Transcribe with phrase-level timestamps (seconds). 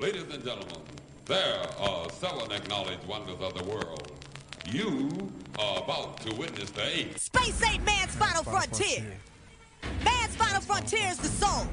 [0.00, 0.80] Ladies and gentlemen,
[1.26, 4.10] there are seven acknowledged wonders of the world.
[4.72, 5.10] You
[5.58, 7.20] are about to witness the eighth.
[7.20, 9.04] Space ain't man's final frontier.
[10.02, 11.66] Man's final frontier is the soul,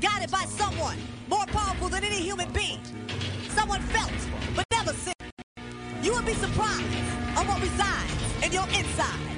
[0.00, 2.80] guided by someone more powerful than any human being.
[3.50, 4.10] Someone felt,
[4.56, 5.14] but never seen.
[6.02, 6.82] You will be surprised
[7.36, 9.29] on what resides in your insides.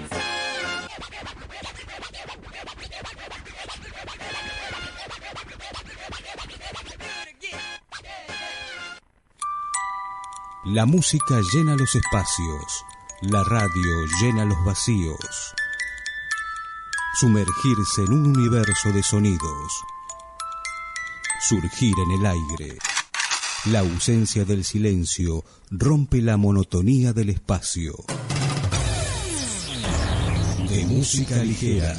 [10.72, 12.86] La música llena los espacios,
[13.20, 15.54] la radio llena los vacíos.
[17.20, 19.72] Sumergirse en un universo de sonidos.
[21.46, 22.78] Surgir en el aire.
[23.66, 27.92] La ausencia del silencio rompe la monotonía del espacio.
[30.70, 31.94] De música ligera.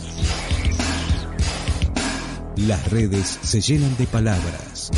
[2.58, 4.90] Las redes se llenan de palabras.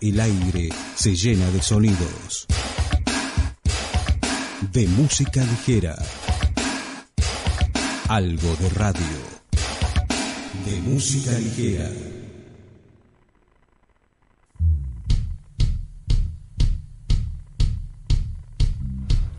[0.00, 0.68] El aire
[0.98, 2.46] se llena de sonidos.
[4.72, 5.94] De música ligera.
[8.08, 9.00] Algo de radio.
[10.66, 11.88] De música ligera.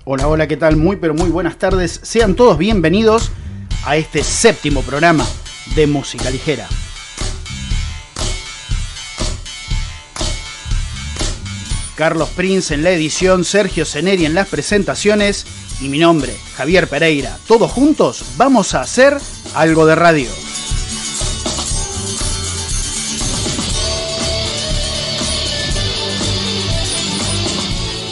[0.06, 0.78] Hola, hola, ¿qué tal?
[0.78, 2.00] Muy, pero muy buenas tardes.
[2.04, 3.32] Sean todos bienvenidos
[3.84, 5.28] a este séptimo programa
[5.76, 6.70] de música ligera.
[12.00, 15.45] Carlos Prince en la edición, Sergio Ceneri en las presentaciones
[15.81, 17.38] y mi nombre, Javier Pereira.
[17.45, 19.17] Todos juntos vamos a hacer
[19.53, 20.30] algo de radio.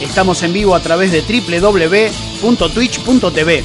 [0.02, 3.64] Estamos en vivo a través de www.twitch.tv.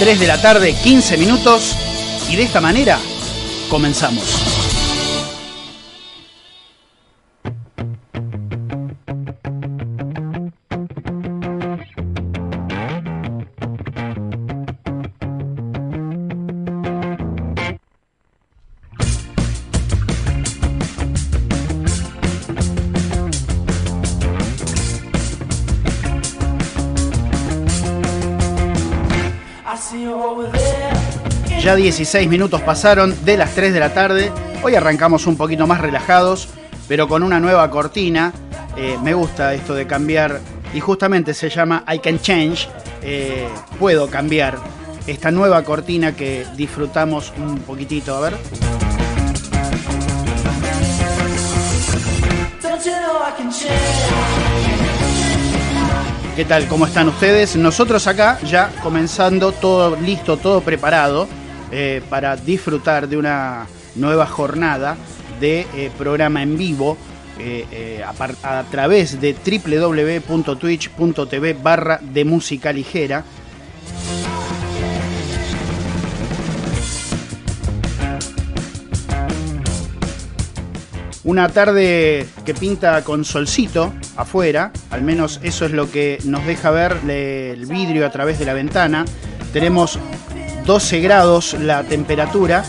[0.00, 1.76] Tres de la tarde, 15 minutos.
[2.30, 2.98] Y de esta manera
[3.68, 4.49] comenzamos.
[31.82, 34.30] 16 minutos pasaron de las 3 de la tarde.
[34.62, 36.48] Hoy arrancamos un poquito más relajados,
[36.86, 38.34] pero con una nueva cortina.
[38.76, 40.40] Eh, me gusta esto de cambiar
[40.74, 42.68] y justamente se llama I Can Change.
[43.02, 43.48] Eh,
[43.78, 44.58] puedo cambiar
[45.06, 48.14] esta nueva cortina que disfrutamos un poquitito.
[48.14, 48.36] A ver.
[56.36, 56.68] ¿Qué tal?
[56.68, 57.56] ¿Cómo están ustedes?
[57.56, 61.39] Nosotros acá ya comenzando todo listo, todo preparado
[61.72, 64.96] eh, para disfrutar de una nueva jornada
[65.38, 66.98] de eh, programa en vivo
[67.38, 68.12] eh, a,
[68.58, 73.22] a través de www.twitch.tv barra de música ligera.
[81.22, 86.72] Una tarde que pinta con solcito afuera, al menos eso es lo que nos deja
[86.72, 89.04] ver el vidrio a través de la ventana.
[89.52, 90.00] Tenemos
[90.70, 92.64] 12 grados la temperatura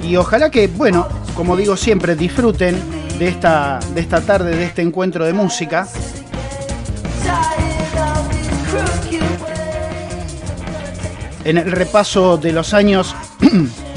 [0.00, 2.80] y ojalá que, bueno, como digo siempre, disfruten
[3.18, 5.88] de esta, de esta tarde, de este encuentro de música.
[11.42, 13.12] En el repaso de los años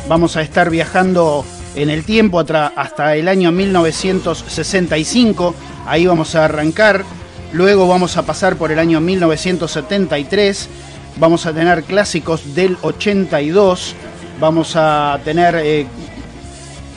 [0.09, 5.53] vamos a estar viajando en el tiempo hasta el año 1965.
[5.85, 7.05] Ahí vamos a arrancar.
[7.53, 10.69] Luego vamos a pasar por el año 1973.
[11.17, 13.95] Vamos a tener clásicos del 82.
[14.39, 15.85] Vamos a tener eh,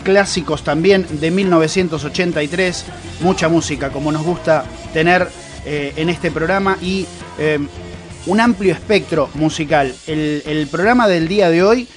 [0.03, 2.87] clásicos también de 1983.
[3.21, 5.29] Mucha música como nos gusta tener
[5.67, 7.07] eh, en este programa y
[7.39, 7.59] eh,
[8.27, 9.95] un amplio espectro musical.
[10.07, 11.89] El, programa del día de hoy,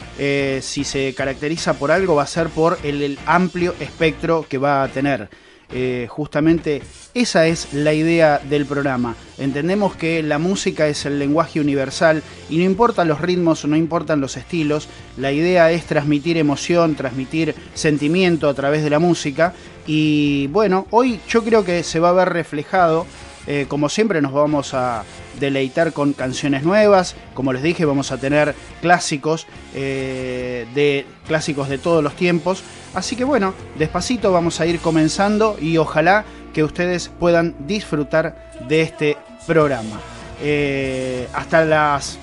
[0.62, 4.90] si se caracteriza por algo, va a ser por el amplio espectro que va a
[4.90, 5.30] tener.
[5.70, 6.82] Eh, justamente
[7.14, 9.16] esa es la idea del programa.
[9.38, 14.22] Entendemos que la música es el lenguaje universal y no importan los ritmos, no importan
[14.22, 14.88] los estilos,
[15.18, 19.54] la idea es transmitir emoción, transmitir sentimiento a través de la música
[19.86, 23.06] y bueno, hoy yo creo que se va a ver reflejado
[23.48, 25.06] eh, como siempre nos vamos a
[25.40, 27.16] deleitar con canciones nuevas.
[27.34, 32.64] Como les dije, vamos a tener clásicos eh, de clásicos de todos los tiempos.
[32.94, 38.82] Así que bueno, despacito vamos a ir comenzando y ojalá que ustedes puedan disfrutar de
[38.82, 40.00] este programa.
[40.42, 42.18] Eh, hasta las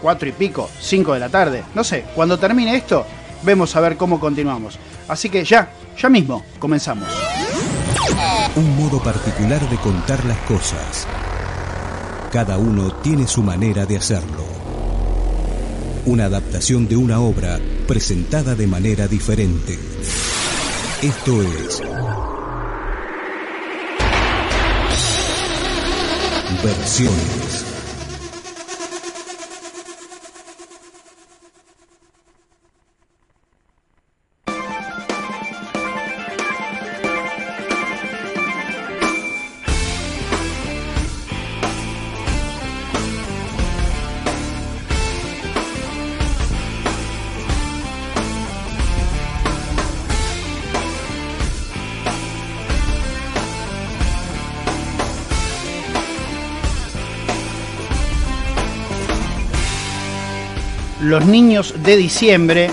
[0.00, 1.64] cuatro y pico, 5 de la tarde.
[1.74, 3.06] No sé, cuando termine esto,
[3.42, 4.78] vemos a ver cómo continuamos.
[5.08, 7.08] Así que ya, ya mismo, comenzamos.
[8.56, 11.06] Un modo particular de contar las cosas.
[12.34, 14.44] Cada uno tiene su manera de hacerlo.
[16.04, 19.78] Una adaptación de una obra presentada de manera diferente.
[21.00, 21.80] Esto es
[26.60, 27.73] Versiones.
[61.14, 62.70] Los niños de diciembre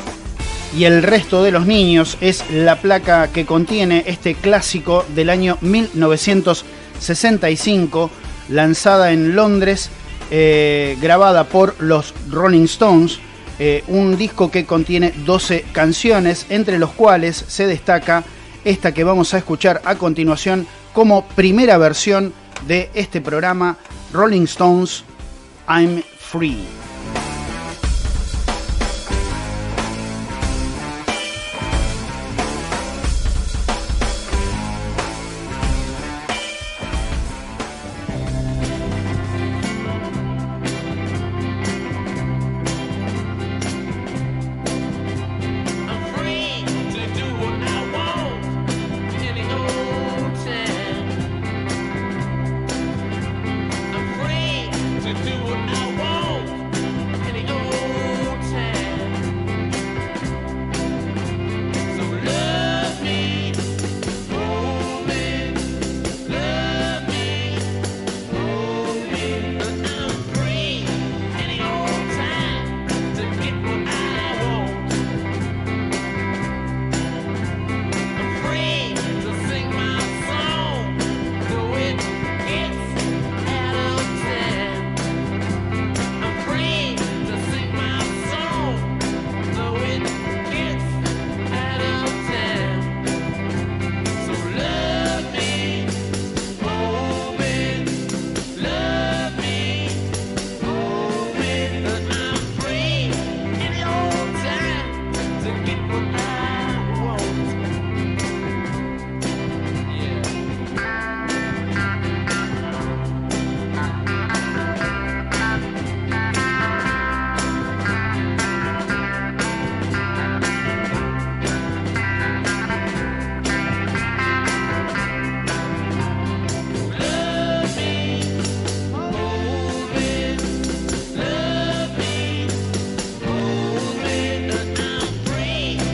[0.75, 5.59] y el resto de los niños es la placa que contiene este clásico del año
[5.61, 8.09] 1965,
[8.49, 9.91] lanzada en Londres,
[10.31, 13.19] eh, grabada por los Rolling Stones,
[13.59, 18.23] eh, un disco que contiene 12 canciones, entre los cuales se destaca
[18.65, 22.33] esta que vamos a escuchar a continuación como primera versión
[22.65, 23.77] de este programa,
[24.11, 25.03] Rolling Stones,
[25.67, 26.80] I'm Free.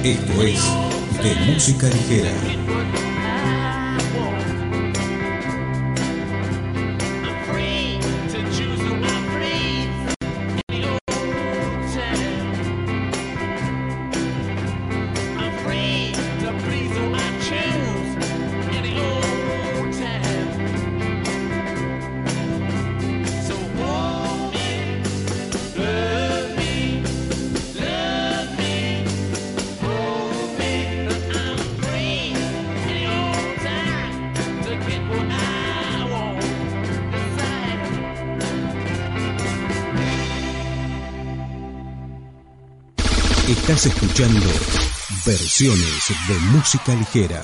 [0.07, 0.63] Esto es
[1.21, 2.56] de música ligera.
[44.17, 44.49] Escuchando
[45.27, 47.43] Versiones de música ligera.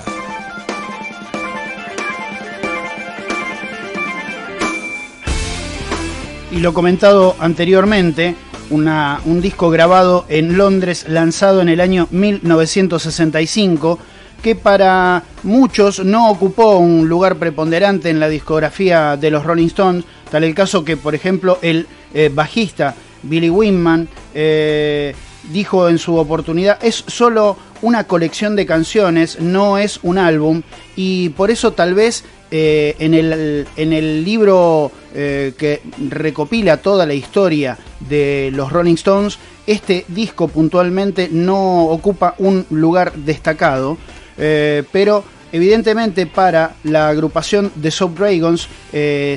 [6.52, 8.36] Y lo comentado anteriormente,
[8.72, 14.00] un disco grabado en Londres, lanzado en el año 1965,
[14.42, 20.06] que para muchos no ocupó un lugar preponderante en la discografía de los Rolling Stones,
[20.32, 25.14] tal el caso que, por ejemplo, el eh, bajista Billy Winman eh,
[25.52, 30.62] dijo en su oportunidad, es solo una colección de canciones, no es un álbum,
[30.96, 37.06] y por eso tal vez eh, en, el, en, el, libro eh, que recopila toda
[37.06, 43.98] la historia de los Rolling Stones, este disco puntualmente no ocupa un lugar destacado,
[44.38, 48.68] eh, pero evidentemente para la agrupación de Soap Dragons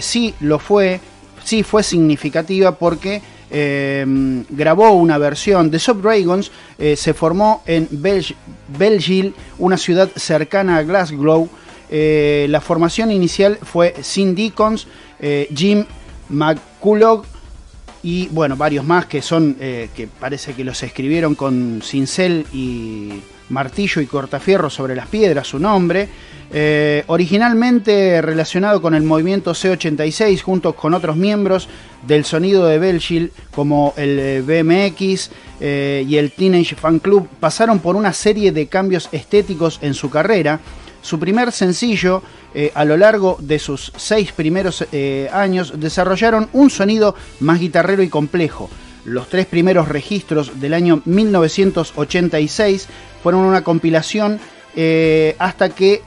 [0.01, 1.01] sí lo fue,
[1.43, 7.89] sí fue significativa porque Em, grabó una versión de Sub Dragons, eh, se formó en
[8.69, 11.49] Belgil, una ciudad cercana a Glasgow.
[11.89, 14.89] Eh, la formación inicial fue Sin Deacons,
[15.21, 15.85] eh, Jim
[16.29, 17.25] McCulloch
[18.03, 24.01] y bueno, varios más que son que parece que los escribieron con cincel y martillo
[24.03, 26.09] y cortafierro sobre las piedras, su nombre,
[26.53, 31.69] eh, originalmente relacionado con el movimiento C86 junto con otros miembros
[32.07, 37.81] del sonido de Belgium como el eh, BMX eh, y el Teenage Fan Club, pasaron
[37.81, 40.61] por una serie de cambios estéticos en su carrera.
[41.03, 42.21] Su primer sencillo,
[42.75, 44.85] a lo largo de sus seis primeros
[45.31, 48.69] años, desarrollaron un sonido más guitarrero y complejo
[49.07, 52.89] los tres primeros registros del año 1986
[53.23, 54.41] fueron una compilación
[54.75, 56.03] eh, hasta que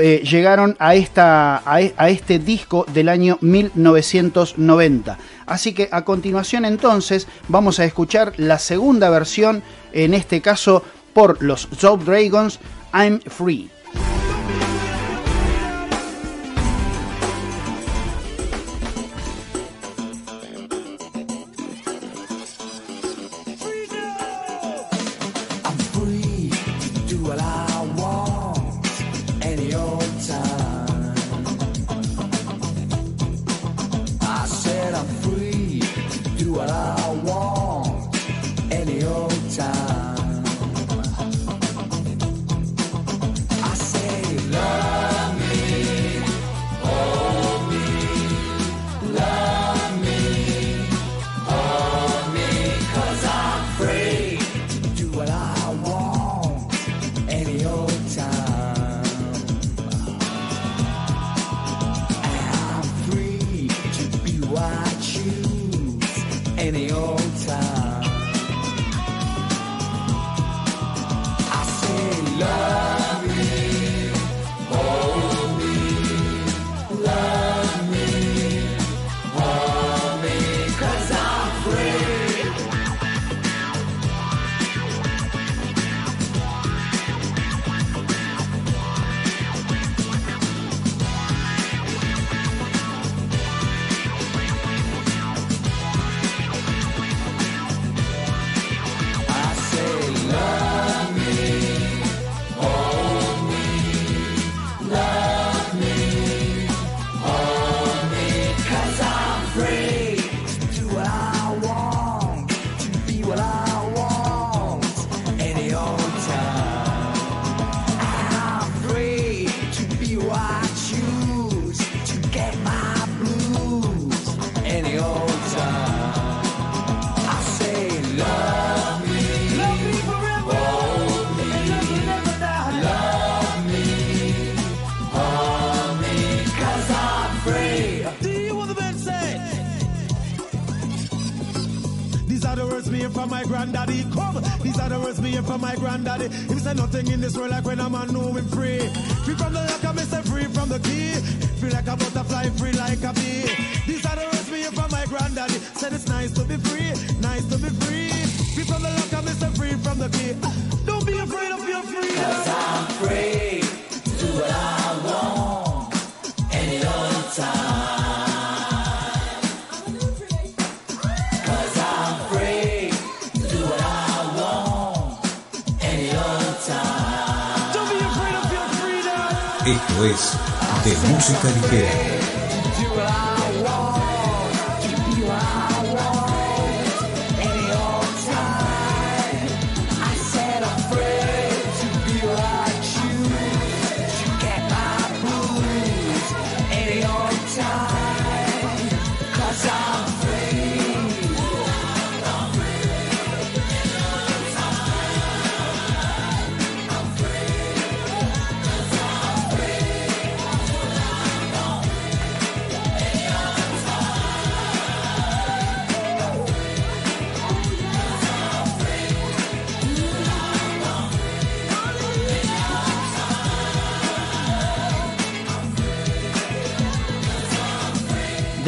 [0.00, 5.18] eh, llegaron a, esta, e, a, este disco del año 1990.
[5.44, 9.62] Así que a continuación entonces vamos a escuchar la segunda versión,
[9.92, 12.60] en este caso por los Job Dragons,
[12.94, 13.70] I'm Free.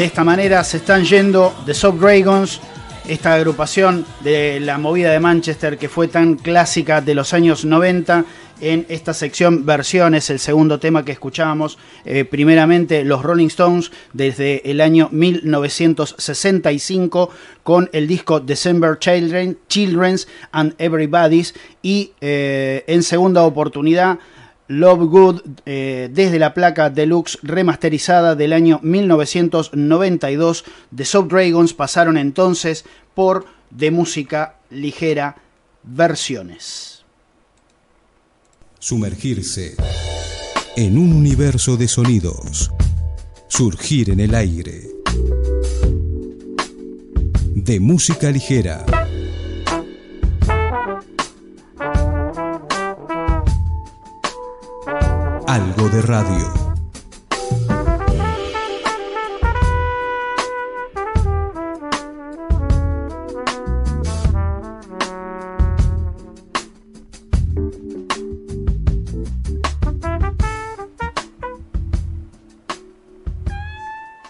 [0.04, 2.60] De esta manera se están yendo The Soft Dragons,
[3.08, 8.26] esta agrupación de la movida de Manchester que fue tan clásica de los años 90
[8.60, 14.70] en esta sección versiones, el segundo tema que escuchábamos eh, primeramente los Rolling Stones desde
[14.70, 17.30] el año 1965
[17.62, 24.18] con el disco December Children, Children's and Everybody's y eh, en segunda oportunidad
[24.68, 32.16] Love Good eh, desde la placa deluxe remasterizada del año 1992 de Soft Dragons pasaron
[32.16, 35.36] entonces por de música ligera
[35.82, 37.04] versiones.
[38.78, 39.76] Sumergirse
[40.76, 42.70] en un universo de sonidos.
[43.48, 44.88] Surgir en el aire.
[47.54, 48.84] De música ligera.
[55.54, 56.52] Algo de radio.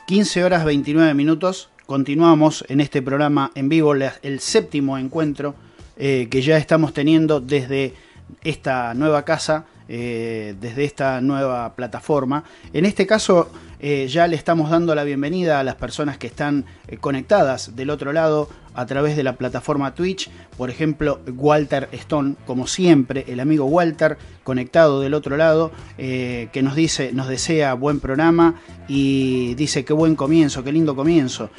[0.07, 1.71] ...15 horas 29 minutos...
[1.87, 3.95] ...continuamos en este programa en vivo...
[3.95, 5.55] ...el séptimo encuentro...
[5.97, 7.95] eh, ...que ya estamos teniendo desde
[8.43, 9.65] esta nueva casa...
[9.89, 12.45] eh, ...desde esta nueva plataforma...
[12.73, 13.51] ...en este caso...
[13.81, 17.91] eh, ya le estamos dando la bienvenida a las personas que están eh, conectadas del
[17.91, 20.31] otro lado a través de la plataforma Twitch.
[20.57, 26.75] Por ejemplo, Walter Stone, como siempre, el amigo Walter, conectado del otro lado, que nos
[26.75, 28.55] dice, nos desea buen programa
[28.89, 31.51] y dice qué buen comienzo, qué lindo comienzo.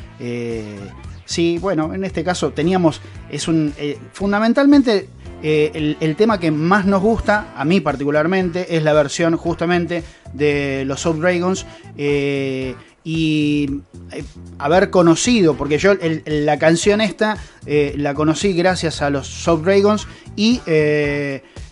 [1.23, 3.73] Sí, bueno, en este caso teníamos, es un,
[4.11, 5.07] fundamentalmente
[5.47, 10.85] eh, el, tema que más nos gusta, a mí particularmente, es la versión justamente de
[10.87, 11.67] los Soft Dragons.
[11.95, 12.73] eh,
[13.07, 14.23] y eh,
[14.57, 15.91] haber conocido, porque yo
[16.25, 17.37] la canción esta
[17.67, 20.59] la conocí gracias a los Soft Dragons y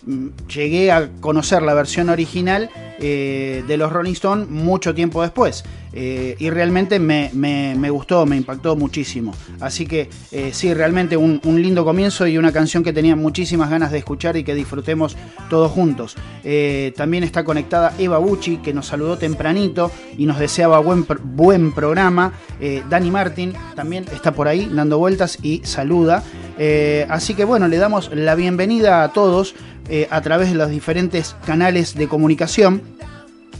[0.06, 5.64] mm, llegué a conocer la versión original de los Rolling Stones mucho tiempo después.
[5.96, 9.32] Eh, y realmente me, me- gustó, me impactó muchísimo.
[9.60, 13.92] Así que eh, sí, realmente un, lindo comienzo y una canción que tenía muchísimas ganas
[13.92, 15.16] de escuchar y que disfrutemos
[15.48, 16.16] todos juntos.
[16.42, 21.72] Eh, también está conectada Eva Bucci, que nos saludó tempranito y nos deseaba buen, buen
[21.72, 22.32] programa.
[22.88, 26.24] Dani Martin también está por ahí dando vueltas y saluda.
[27.08, 29.54] Así que bueno, le damos la bienvenida a todos
[30.10, 32.82] a través de los diferentes canales de comunicación.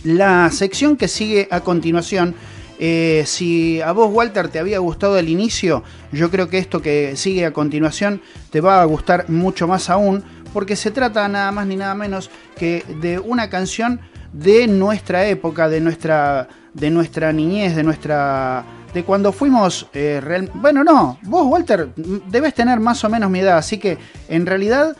[0.05, 2.35] La sección que sigue a continuación,
[2.79, 7.17] eh, si a vos Walter te había gustado el inicio, yo creo que esto que
[7.17, 11.67] sigue a continuación te va a gustar mucho más aún, porque se trata nada más
[11.67, 14.01] ni nada menos que de una canción
[14.33, 18.64] de nuestra época, de nuestra, de nuestra niñez, de nuestra...
[18.93, 23.40] De cuando fuimos eh, real- Bueno, no, vos Walter debes tener más o menos mi
[23.40, 24.97] edad, así que en realidad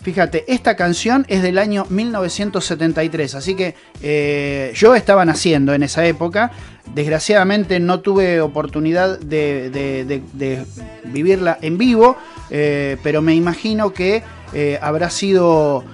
[0.00, 6.06] Fíjate, esta canción es del año 1973, así que eh, yo estaba naciendo en esa
[6.06, 6.52] época.
[6.94, 10.22] Desgraciadamente no tuve oportunidad de,
[11.04, 12.16] vivirla en vivo,
[12.50, 14.22] eh, pero me imagino que
[14.54, 15.84] eh, habrá sido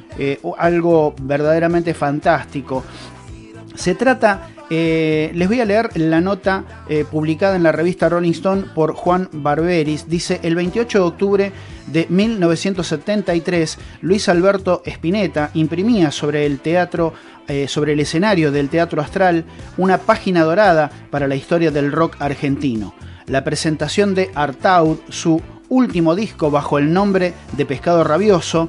[0.59, 2.85] algo verdaderamente fantástico.
[3.75, 8.33] Se trata, eh, les voy a leer la nota eh, publicada en la revista Rolling
[8.33, 10.09] Stone por Juan Barberis.
[10.09, 11.53] Dice, el 28 de octubre
[11.87, 17.12] de 1973, Luis Alberto Spinetta imprimía sobre el teatro,
[17.46, 19.44] eh, sobre el escenario del Teatro Astral,
[19.77, 22.94] una página dorada para la historia del rock argentino.
[23.27, 28.68] La presentación de Artaud, su último disco bajo el nombre de Pescado Rabioso,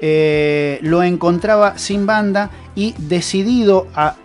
[0.00, 4.16] eh, lo encontraba sin banda y decidido a,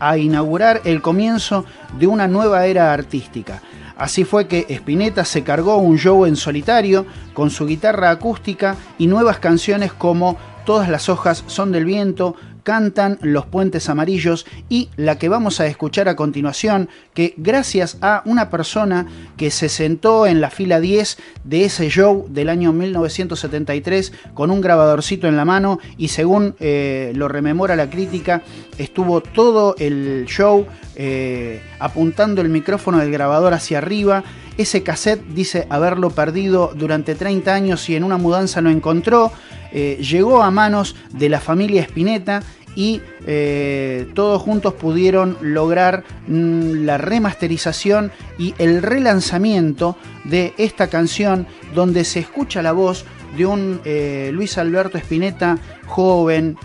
[0.00, 1.64] a inaugurar el comienzo
[1.98, 3.62] de una nueva era artística.
[3.96, 9.06] Así fue que Spinetta se cargó un show en solitario con su guitarra acústica y
[9.06, 15.18] nuevas canciones como Todas las hojas son del viento, cantan Los Puentes Amarillos y la
[15.18, 20.40] que vamos a escuchar a continuación, que gracias a una persona que se sentó en
[20.40, 25.78] la fila 10 de ese show del año 1973 con un grabadorcito en la mano
[25.96, 28.42] y según eh, lo rememora la crítica,
[28.78, 34.24] estuvo todo el show eh, apuntando el micrófono del grabador hacia arriba.
[34.58, 39.32] Ese cassette dice haberlo perdido durante 30 años y en una mudanza lo encontró.
[39.72, 42.42] Eh, llegó a manos de la familia Spinetta
[42.74, 51.46] y eh, todos juntos pudieron lograr mm, la remasterización y el relanzamiento de esta canción
[51.74, 56.56] donde se escucha la voz de un eh, Luis Alberto Spinetta joven,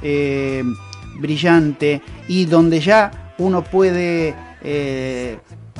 [1.19, 4.35] brillante y donde ya uno puede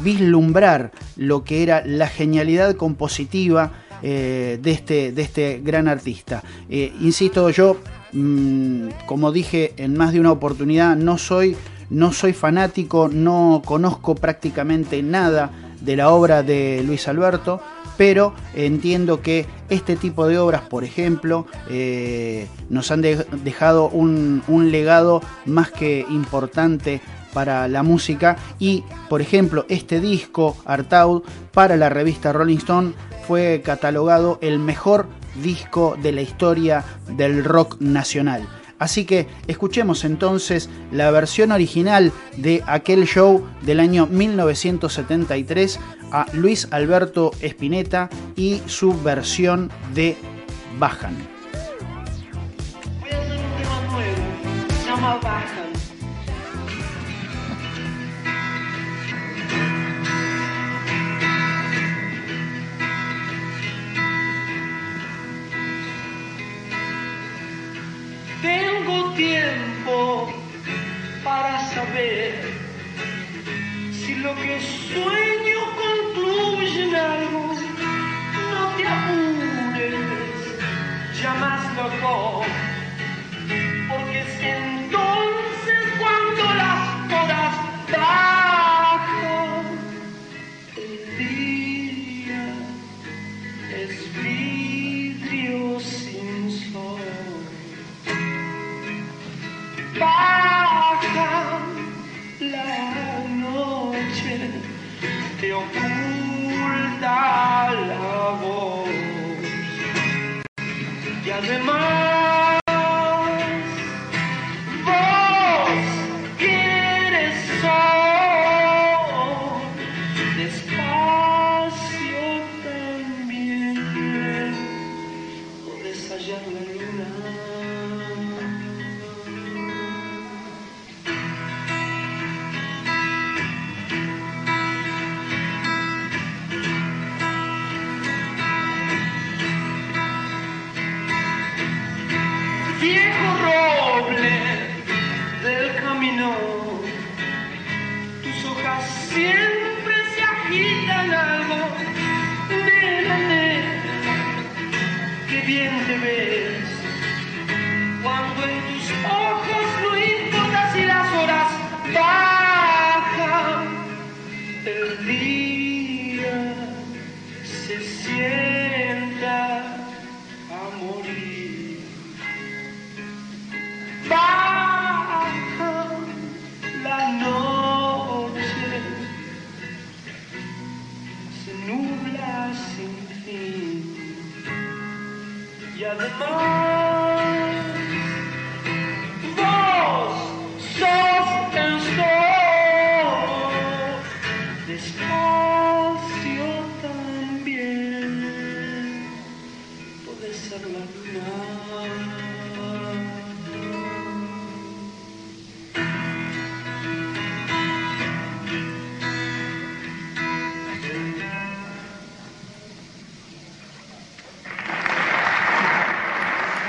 [0.02, 3.72] vislumbrar lo que era la genialidad compositiva
[4.04, 6.44] eh, de, este, de este gran artista.
[6.70, 7.78] Eh, insisto, yo
[8.14, 11.56] mm, como dije en más de una oportunidad, no soy,
[11.90, 17.62] no soy fanático, no conozco prácticamente nada de la obra de Luis Alberto,
[17.98, 24.44] pero entiendo que este tipo de obras, por ejemplo, eh, nos han de- dejado un
[24.72, 27.02] legado más que importante
[27.38, 31.22] para la música y, por ejemplo, este disco, Artaud,
[31.54, 32.94] para la revista Rolling Stone,
[33.28, 35.08] fue catalogado el mejor
[35.44, 36.84] disco de la historia
[37.16, 38.50] del rock nacional.
[38.80, 45.80] Así que escuchemos entonces la versión original de aquel show del año 1973
[46.12, 50.18] a Luis Alberto Spinetta y su versión de
[50.80, 51.37] Bajan.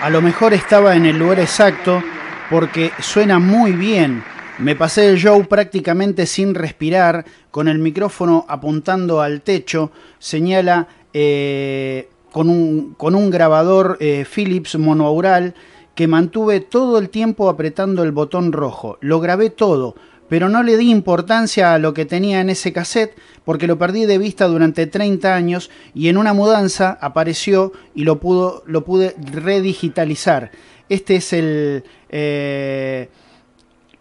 [0.09, 2.03] A lo mejor estaba en el lugar exacto
[2.49, 4.25] porque suena muy bien.
[4.59, 12.09] Me pasé el show prácticamente sin respirar, con el micrófono apuntando al techo, señala eh,
[12.33, 15.55] con, un, con un grabador eh, Philips monoaural
[15.95, 18.97] que mantuve todo el tiempo apretando el botón rojo.
[19.03, 19.95] Lo grabé todo,
[20.29, 23.15] pero no le di importancia a lo que tenía en ese cassette
[23.45, 28.21] porque lo perdí de vista durante 30 años y en una mudanza apareció y lo,
[28.67, 30.51] lo pude redigitalizar.
[30.89, 31.85] Este es el...
[32.11, 33.09] eh,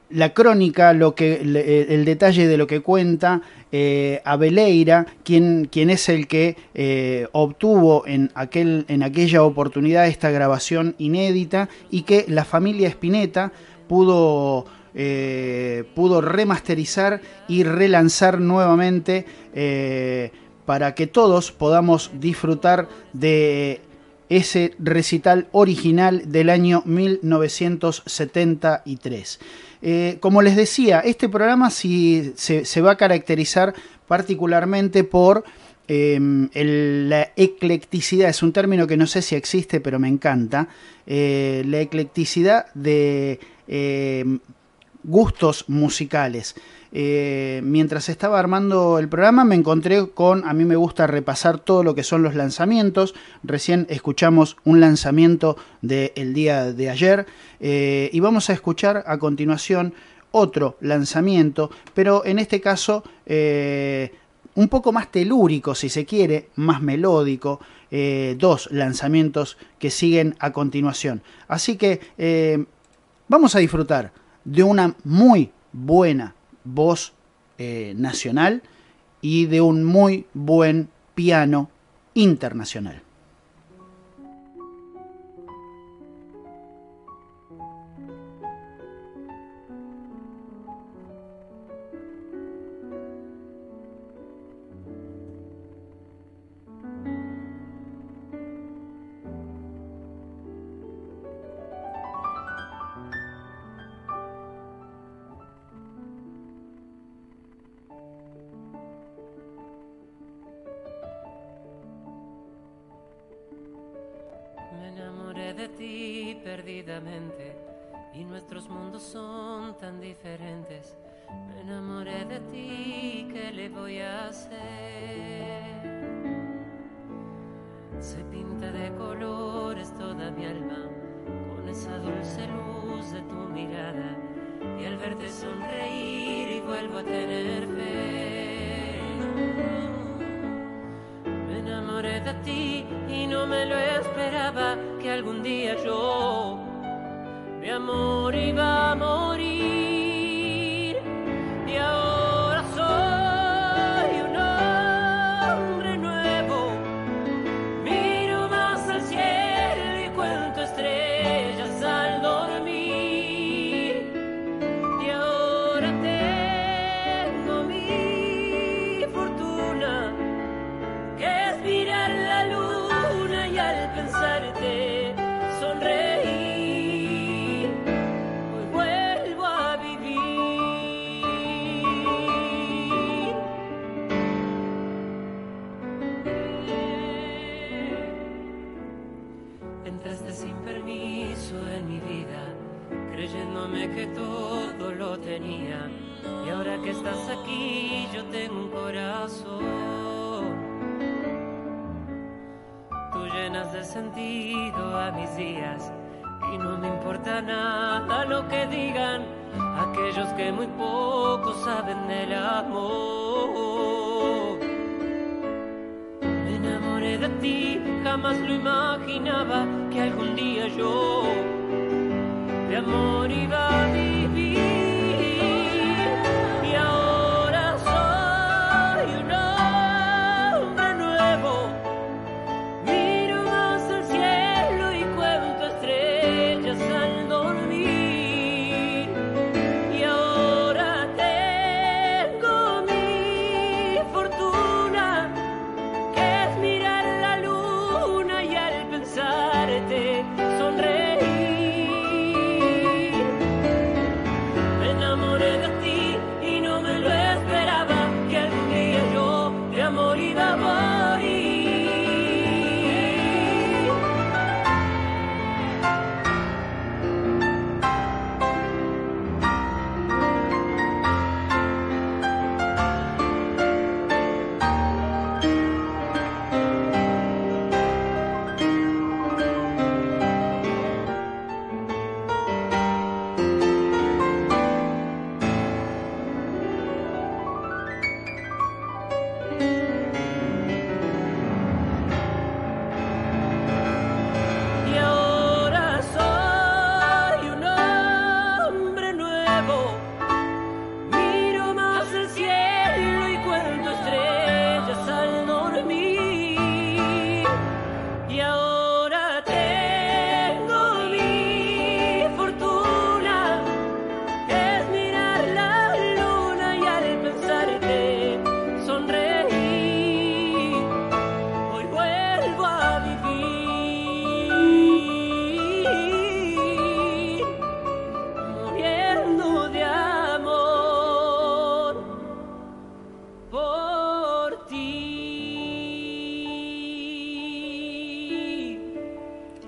[0.09, 3.41] la crónica, lo que, le- el detalle de lo que cuenta
[3.73, 10.31] eh, Abeleira, quien, quien es el que eh, obtuvo en, aquel, en aquella oportunidad esta
[10.31, 13.51] grabación inédita y que la familia Spinetta
[13.89, 14.65] pudo,
[15.93, 20.31] pudo remasterizar y relanzar nuevamente eh,
[20.65, 23.81] para que todos podamos disfrutar de
[24.29, 29.39] ese recital original del año 1973.
[29.81, 33.73] Eh, como les decía, este programa sí se, va a caracterizar
[34.07, 35.43] particularmente por
[35.87, 40.67] el- la eclecticidad, es un término que no sé si existe, pero me encanta,
[41.05, 43.39] eh, la eclecticidad de
[45.03, 46.55] gustos musicales.
[46.91, 51.83] Eh, mientras estaba armando el programa me encontré con, a mí me gusta repasar todo
[51.83, 57.25] lo que son los lanzamientos, recién escuchamos un lanzamiento del día de ayer
[57.59, 59.93] eh, y vamos a escuchar a continuación
[60.31, 64.13] otro lanzamiento, pero en este caso eh,
[64.55, 67.59] un poco más telúrico si se quiere, más melódico,
[68.37, 71.21] dos lanzamientos que siguen a continuación.
[71.47, 72.65] Así que
[73.29, 74.11] vamos a disfrutar
[74.47, 76.33] de una muy buena
[76.63, 77.13] voz
[77.57, 78.63] eh, nacional
[79.21, 81.69] y de un muy buen piano
[82.13, 83.01] internacional.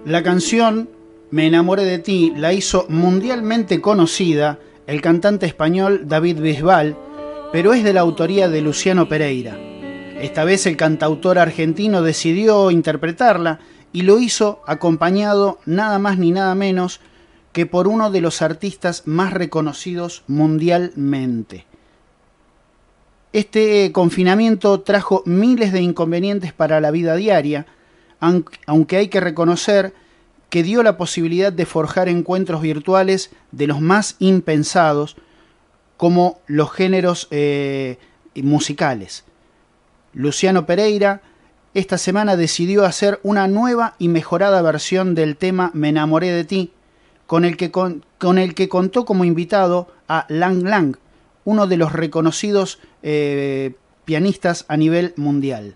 [0.09, 0.89] La canción
[1.29, 6.97] Me enamoré de ti la hizo mundialmente conocida el cantante español David Bisbal,
[7.51, 9.55] pero es de la autoría de Luciano Pereira.
[10.19, 13.59] Esta vez el cantautor argentino decidió interpretarla
[13.93, 17.01] y lo hizo acompañado nada más ni nada menos
[17.53, 21.67] que por uno de los artistas más reconocidos mundialmente.
[23.31, 27.67] Este confinamiento trajo miles de inconvenientes para la vida diaria,
[28.19, 29.93] aunque hay que reconocer
[30.49, 35.15] que dio la posibilidad de forjar encuentros virtuales de los más impensados,
[35.97, 37.97] como los géneros eh,
[38.35, 39.25] musicales.
[40.13, 41.21] Luciano Pereira
[41.73, 46.71] esta semana decidió hacer una nueva y mejorada versión del tema Me enamoré de ti,
[47.27, 48.03] con el que, con,
[48.37, 50.97] el que contó como invitado a Lang Lang,
[51.45, 55.75] uno de los reconocidos eh, pianistas a nivel mundial.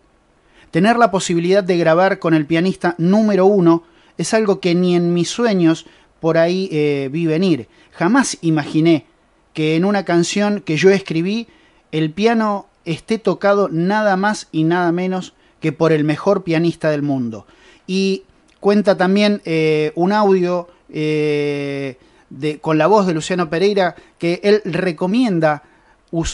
[0.74, 3.84] Tener la posibilidad de grabar con el pianista número uno
[4.18, 5.86] es algo que ni en mis sueños
[6.20, 7.68] por ahí eh, vi venir.
[7.92, 9.06] Jamás imaginé
[9.54, 11.46] que en una canción que yo escribí
[11.92, 17.04] el piano esté tocado nada más y nada menos que por el mejor pianista del
[17.04, 17.46] mundo.
[17.86, 18.24] Y
[18.60, 22.00] cuenta también eh, un audio eh,
[22.32, 25.62] de, con la voz de Luciano Pereira que él recomienda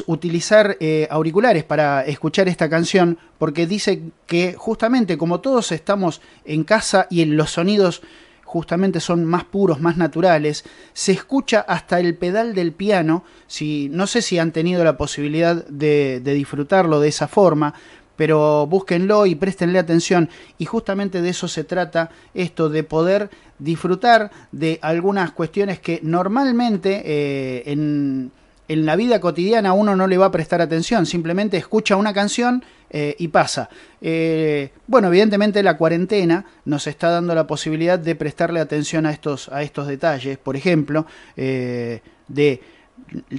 [0.07, 6.65] utilizar eh, auriculares para escuchar esta canción porque dice que justamente como todos estamos en
[6.65, 8.01] casa y en los sonidos
[8.43, 14.07] justamente son más puros, más naturales, se escucha hasta el pedal del piano, si, no
[14.07, 17.75] sé si han tenido la posibilidad de, disfrutarlo de esa forma,
[18.15, 20.29] pero búsquenlo y préstenle atención.
[20.57, 27.03] Y justamente de eso se trata esto, de poder disfrutar de algunas cuestiones que normalmente
[27.05, 28.31] eh, en,
[28.69, 32.63] en, la vida cotidiana uno no le va a prestar atención, simplemente escucha una canción
[32.89, 33.69] eh, y pasa.
[34.01, 39.49] Eh, bueno, evidentemente la cuarentena nos está dando la posibilidad de prestarle atención a estos,
[39.49, 41.05] a estos detalles, por ejemplo,
[41.36, 42.62] de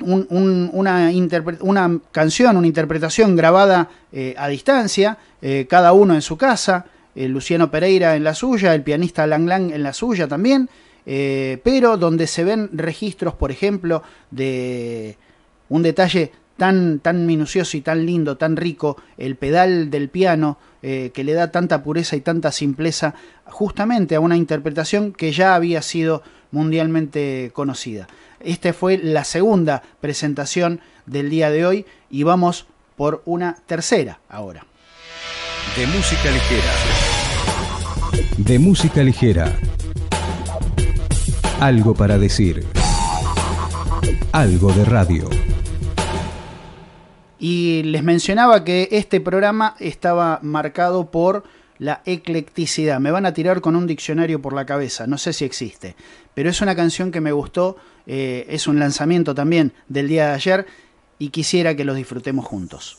[0.02, 1.10] un, una,
[1.60, 7.70] una, canción, una interpretación grabada eh, a distancia, eh, cada uno en su casa, Luciano
[7.70, 10.70] Pereira en la suya, el pianista Lang Lang en la suya también,
[11.06, 15.16] eh, pero donde se ven registros, por ejemplo, de
[15.68, 21.24] un detalle tan, tan minucioso y tan lindo, tan rico, el pedal del piano, que
[21.24, 26.22] le da tanta pureza y tanta simpleza justamente a una interpretación que ya había sido
[26.52, 28.08] mundialmente conocida.
[28.40, 34.64] Esta fue la segunda presentación del día de hoy y vamos por una tercera ahora.
[35.76, 36.72] De música ligera.
[38.38, 39.58] De música ligera.
[41.60, 42.64] Algo para decir.
[44.32, 45.28] Algo de radio.
[47.38, 51.44] Y les mencionaba que este programa estaba marcado por
[51.76, 52.98] la eclecticidad.
[52.98, 55.96] Me van a tirar con un diccionario por la cabeza, no sé si existe,
[56.32, 60.34] pero es una canción que me gustó, eh, es un lanzamiento también del día de
[60.34, 60.66] ayer
[61.18, 62.96] y quisiera que los disfrutemos juntos.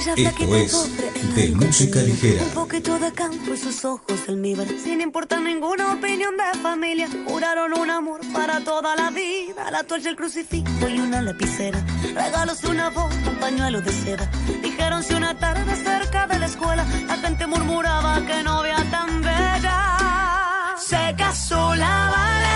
[0.00, 2.42] Esto es de música ligera.
[2.42, 4.66] Un poquito de campo y sus ojos del almíbar.
[4.82, 7.06] Sin importar ninguna opinión de familia.
[7.26, 9.70] Juraron un amor para toda la vida.
[9.70, 11.84] La toalla, el crucifijo y una lapicera.
[12.14, 14.30] Regalos de una voz, un pañuelo de seda.
[14.62, 16.86] Dijeron si una tarde cerca de la escuela.
[17.06, 20.76] La gente murmuraba que no vea tan bella.
[20.78, 22.49] Se casó la Valeria.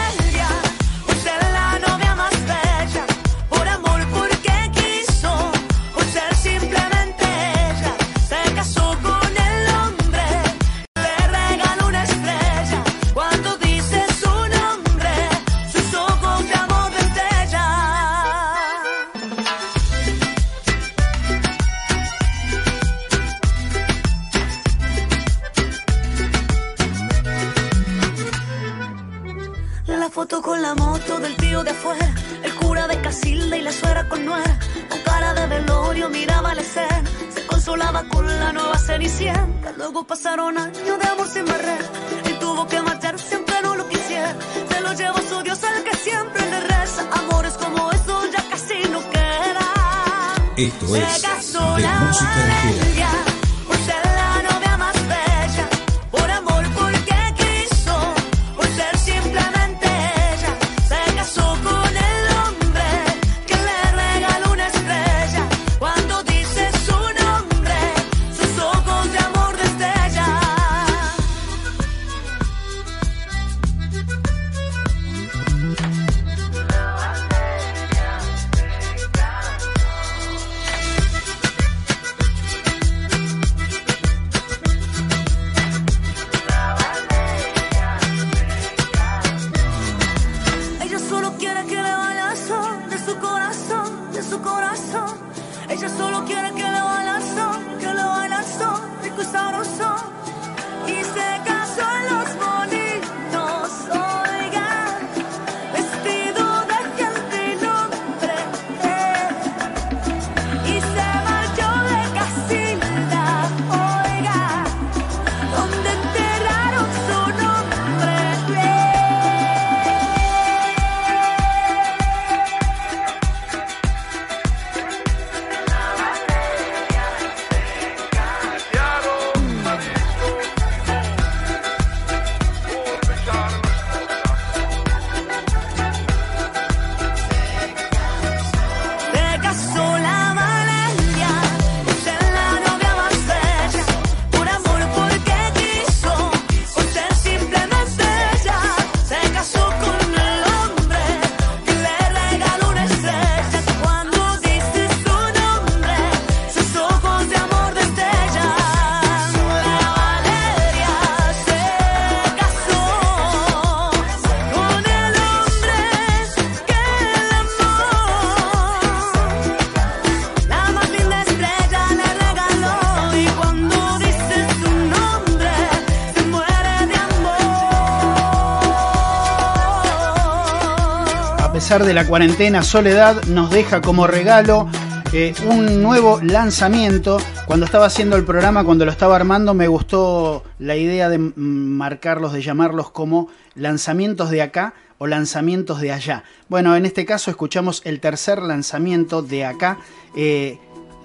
[181.83, 184.68] De la cuarentena, Soledad nos deja como regalo
[185.12, 187.18] eh, un nuevo lanzamiento.
[187.47, 192.33] Cuando estaba haciendo el programa, cuando lo estaba armando, me gustó la idea de marcarlos,
[192.33, 196.22] de llamarlos como lanzamientos de acá o lanzamientos de allá.
[196.49, 199.79] Bueno, en este caso escuchamos el tercer lanzamiento de acá,
[200.16, 200.61] eh,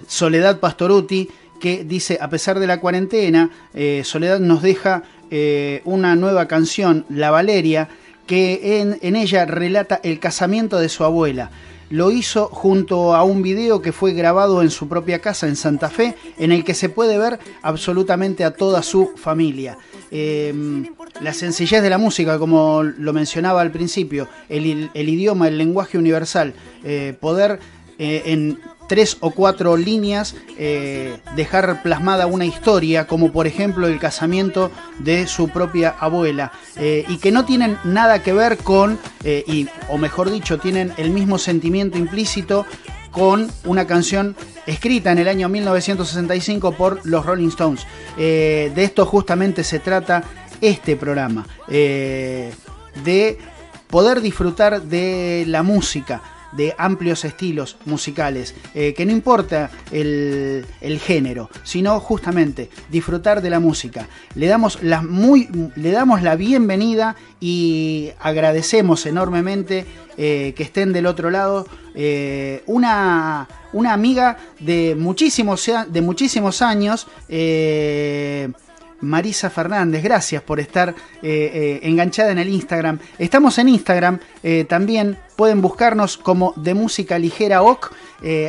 [0.06, 1.28] Soledad Pastoruti,
[1.60, 5.02] que dice, a pesar de la cuarentena, eh, Soledad nos deja
[5.84, 7.88] una nueva canción, La Valeria,
[8.30, 11.50] que en, en ella relata el casamiento de su abuela.
[11.88, 15.90] Lo hizo junto a un video que fue grabado en su propia casa en Santa
[15.90, 19.78] Fe, en el que se puede ver absolutamente a toda su familia.
[20.12, 20.54] Eh,
[21.20, 25.98] la sencillez de la música, como lo mencionaba al principio, el, el idioma, el lenguaje
[25.98, 26.54] universal,
[26.84, 27.58] eh, poder
[27.98, 28.60] eh, en
[28.90, 35.28] tres o cuatro líneas eh, dejar plasmada una historia, como por ejemplo el casamiento de
[35.28, 39.96] su propia abuela, eh, y que no tienen nada que ver con, eh, y, o
[39.96, 42.66] mejor dicho, tienen el mismo sentimiento implícito
[43.12, 44.34] con una canción
[44.66, 47.86] escrita en el año 1965 por los Rolling Stones.
[48.16, 50.24] De esto justamente se trata
[50.60, 53.38] este programa, de
[53.86, 56.20] poder disfrutar de la música
[56.52, 63.50] de amplios estilos musicales, eh, que no importa el, el género, sino justamente disfrutar de
[63.50, 64.08] la música.
[64.34, 69.86] Le damos la, muy, le damos la bienvenida y agradecemos enormemente
[70.16, 77.06] eh, que estén del otro lado eh, una, una amiga de muchísimos, de muchísimos años.
[79.00, 82.98] Marisa Fernández, gracias por estar eh, eh, enganchada en el Instagram.
[83.18, 87.92] Estamos en Instagram, eh, también pueden buscarnos como de música ligera OC.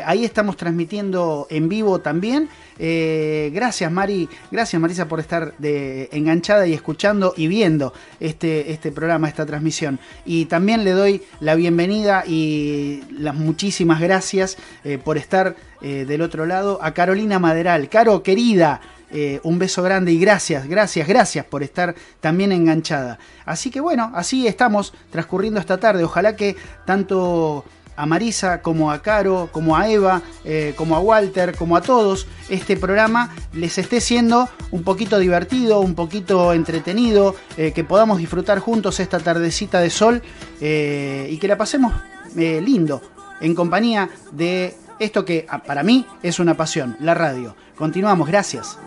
[0.05, 2.49] ahí estamos transmitiendo en vivo también.
[2.77, 9.45] Gracias Mari, gracias Marisa por estar enganchada y escuchando y viendo este, este programa, esta
[9.45, 9.99] transmisión.
[10.25, 14.57] Y también le doy la bienvenida y las muchísimas gracias
[15.05, 17.87] por estar del otro lado a Carolina Maderal.
[17.87, 18.81] Caro, querida.
[19.13, 23.19] Eh, un beso grande y gracias, gracias, gracias por estar también enganchada.
[23.45, 26.03] Así que bueno, así estamos transcurriendo esta tarde.
[26.03, 26.55] Ojalá que
[26.85, 27.65] tanto
[27.97, 32.25] a Marisa como a Caro, como a Eva, eh, como a Walter, como a todos,
[32.49, 38.59] este programa les esté siendo un poquito divertido, un poquito entretenido, eh, que podamos disfrutar
[38.59, 40.21] juntos esta tardecita de sol
[40.61, 41.93] y que la pasemos
[42.35, 43.01] lindo
[43.41, 47.55] en compañía de esto que ah, para mí es una pasión, la radio.
[47.81, 48.77] Continuamos, gracias.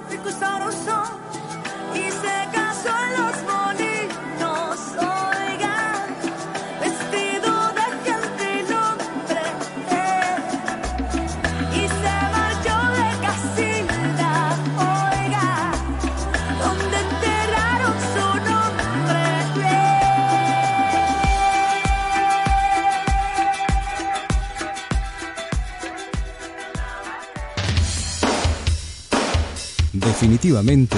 [30.15, 30.97] Definitivamente,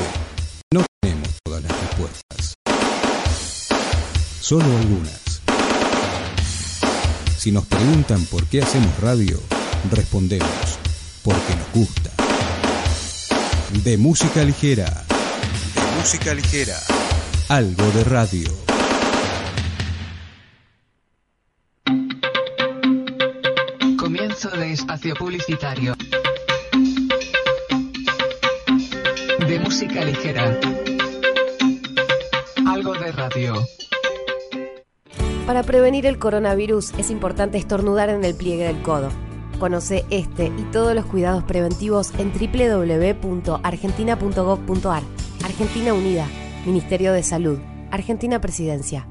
[0.75, 2.55] no tenemos todas las respuestas.
[4.41, 5.41] Solo algunas.
[7.39, 9.41] Si nos preguntan por qué hacemos radio,
[9.91, 10.79] respondemos,
[11.25, 12.11] porque nos gusta.
[13.83, 14.85] De música ligera.
[14.85, 16.77] De música ligera.
[17.49, 18.51] Algo de radio.
[23.97, 25.97] Comienzo de espacio publicitario.
[29.49, 30.59] De música ligera.
[32.67, 33.55] Algo de radio.
[35.47, 39.11] Para prevenir el coronavirus es importante estornudar en el pliegue del codo.
[39.61, 45.03] Conoce este y todos los cuidados preventivos en www.argentina.gov.ar.
[45.45, 46.27] Argentina Unida,
[46.65, 47.61] Ministerio de Salud,
[47.93, 49.07] Argentina Presidencia.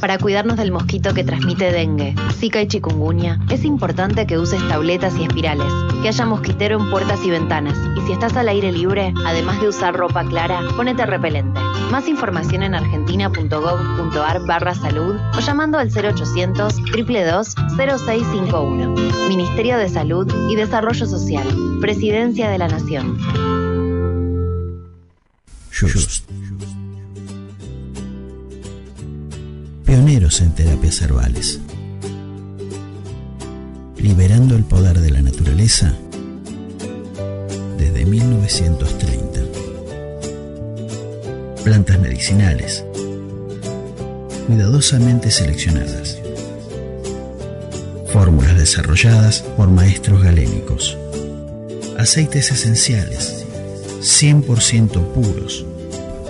[0.00, 5.16] Para cuidarnos del mosquito que transmite dengue, zika y chikungunya, es importante que uses tabletas
[5.18, 5.72] y espirales,
[6.02, 9.68] que haya mosquitero en puertas y ventanas, y si estás al aire libre, además de
[9.68, 11.60] usar ropa clara, ponete repelente.
[11.90, 18.94] Más información en argentina.gov.ar barra salud o llamando al 0800 222 0651.
[19.28, 21.46] Ministerio de Salud y Desarrollo Social.
[21.80, 23.18] Presidencia de la Nación.
[29.88, 31.60] Pioneros en terapias herbales.
[33.96, 35.94] Liberando el poder de la naturaleza
[37.78, 39.40] desde 1930.
[41.64, 42.84] Plantas medicinales.
[44.46, 46.18] Cuidadosamente seleccionadas.
[48.12, 50.98] Fórmulas desarrolladas por maestros galénicos.
[51.96, 53.46] Aceites esenciales
[54.02, 55.64] 100% puros,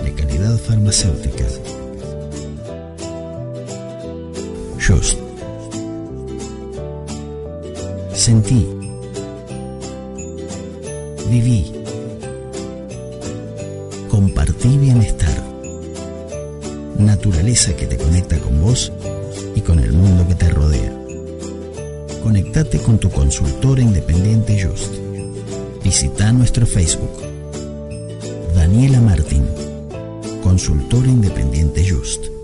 [0.01, 1.43] de calidad farmacéutica.
[4.89, 5.19] Just.
[8.11, 8.67] Sentí.
[11.29, 11.71] Viví.
[14.09, 15.43] Compartí bienestar.
[16.97, 18.91] Naturaleza que te conecta con vos
[19.53, 20.91] y con el mundo que te rodea.
[22.23, 24.95] Conectate con tu consultora independiente Just.
[25.83, 27.11] Visita nuestro Facebook
[28.55, 29.45] Daniela Martín,
[30.41, 32.38] consultora independiente Just.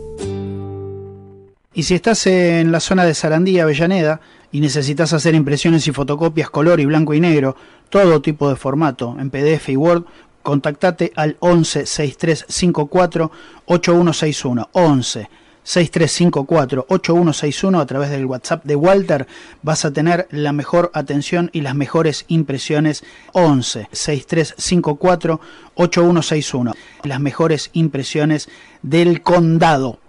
[1.78, 4.22] Y si estás en la zona de Sarandí, Avellaneda,
[4.54, 7.58] y necesitas hacer impresiones y fotocopias color y blanco y negro,
[7.90, 10.06] todo tipo de formato, en PDF y Word,
[10.42, 13.30] contactate al 11 6354
[13.66, 14.70] 8161.
[14.72, 15.30] 11
[15.64, 19.28] 6354 8161 a través del WhatsApp de Walter
[19.62, 23.04] vas a tener la mejor atención y las mejores impresiones.
[23.34, 25.42] 11 6354
[25.74, 26.74] 8161
[27.04, 28.48] las mejores impresiones
[28.82, 30.00] del condado.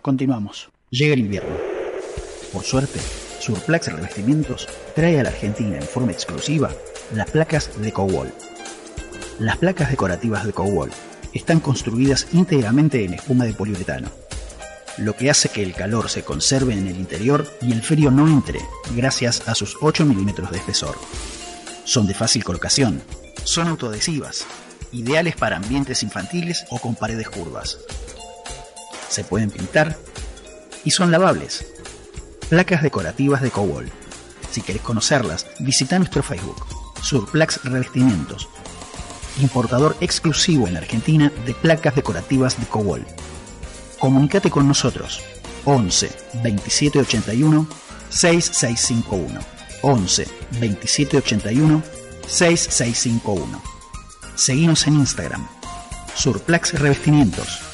[0.00, 1.56] Continuamos llega el invierno
[2.52, 3.00] por suerte
[3.40, 6.70] Surplax Revestimientos trae a la Argentina en forma exclusiva
[7.14, 8.30] las placas de Cowall
[9.38, 10.90] las placas decorativas de Cowall
[11.32, 14.10] están construidas íntegramente en espuma de poliuretano
[14.98, 18.28] lo que hace que el calor se conserve en el interior y el frío no
[18.28, 18.60] entre,
[18.94, 20.98] gracias a sus 8 milímetros de espesor.
[21.84, 23.02] Son de fácil colocación,
[23.42, 24.44] son autoadhesivas,
[24.92, 27.78] ideales para ambientes infantiles o con paredes curvas.
[29.08, 29.96] Se pueden pintar
[30.84, 31.64] y son lavables.
[32.48, 33.90] Placas decorativas de Cowall.
[34.50, 36.66] Si querés conocerlas, visita nuestro Facebook,
[37.02, 38.48] Surplax Revestimientos,
[39.40, 43.06] importador exclusivo en Argentina de placas decorativas de Cowall.
[43.98, 45.22] Comunicate con nosotros
[45.64, 46.10] 11
[46.42, 47.66] 27 81
[48.10, 49.40] 6651
[49.82, 50.28] 11
[50.60, 51.82] 27 81
[52.26, 53.62] 6651
[54.34, 55.46] Seguimos en Instagram
[56.14, 57.71] Surplax Revestimientos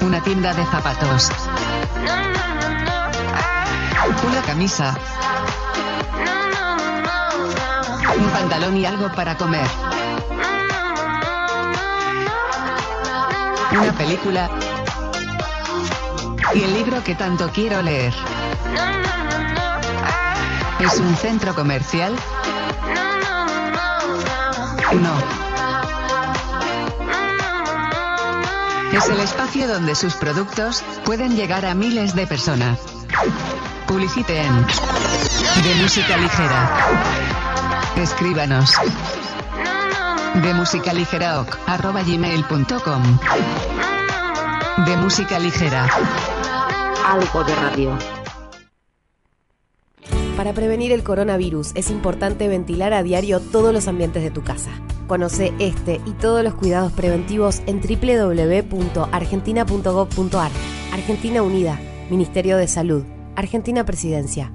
[0.00, 1.30] Una tienda de zapatos.
[4.26, 4.96] Una camisa.
[8.18, 9.66] Un pantalón y algo para comer.
[13.70, 14.50] Una película.
[16.54, 18.14] Y el libro que tanto quiero leer.
[20.80, 22.14] ¿Es un centro comercial?
[24.94, 25.47] No.
[28.98, 32.80] Es el espacio donde sus productos pueden llegar a miles de personas.
[33.86, 36.68] Publicite en De Música Ligera.
[37.94, 38.74] Escríbanos.
[40.42, 43.18] De Música Ligera ok, arroba gmail.com.
[44.84, 45.88] De Música Ligera.
[47.06, 48.17] Algo de radio.
[50.38, 54.70] Para prevenir el coronavirus es importante ventilar a diario todos los ambientes de tu casa.
[55.08, 60.50] Conoce este y todos los cuidados preventivos en www.argentina.gov.ar.
[60.92, 63.02] Argentina Unida, Ministerio de Salud,
[63.34, 64.52] Argentina Presidencia.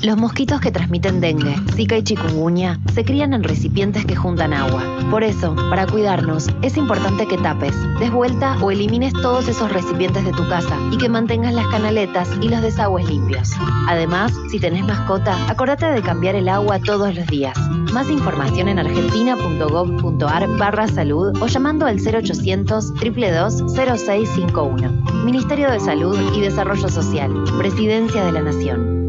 [0.00, 4.80] Los mosquitos que transmiten dengue, zika y chikungunya se crían en recipientes que juntan agua.
[5.10, 10.24] Por eso, para cuidarnos, es importante que tapes, des vuelta o elimines todos esos recipientes
[10.24, 13.50] de tu casa y que mantengas las canaletas y los desagües limpios.
[13.88, 17.58] Además, si tenés mascota, acordate de cambiar el agua todos los días.
[17.92, 24.92] Más información en argentina.gov.ar barra salud o llamando al 0800 222 0651.
[25.24, 27.32] Ministerio de Salud y Desarrollo Social.
[27.58, 29.07] Presidencia de la Nación.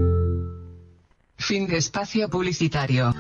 [1.40, 3.16] Fin de espacio publicitario.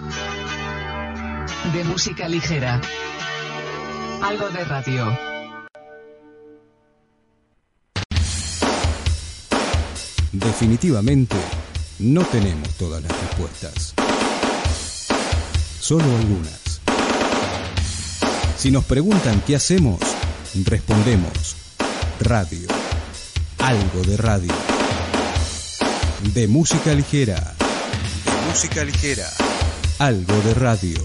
[1.73, 2.79] De música ligera.
[4.21, 5.17] Algo de radio.
[10.33, 11.37] Definitivamente,
[11.99, 13.95] no tenemos todas las respuestas.
[15.79, 16.81] Solo algunas.
[18.57, 19.99] Si nos preguntan qué hacemos,
[20.65, 21.55] respondemos
[22.19, 22.67] radio.
[23.57, 24.53] Algo de radio.
[26.33, 27.55] De música ligera.
[28.47, 29.27] Música ligera.
[29.99, 30.97] Algo de radio.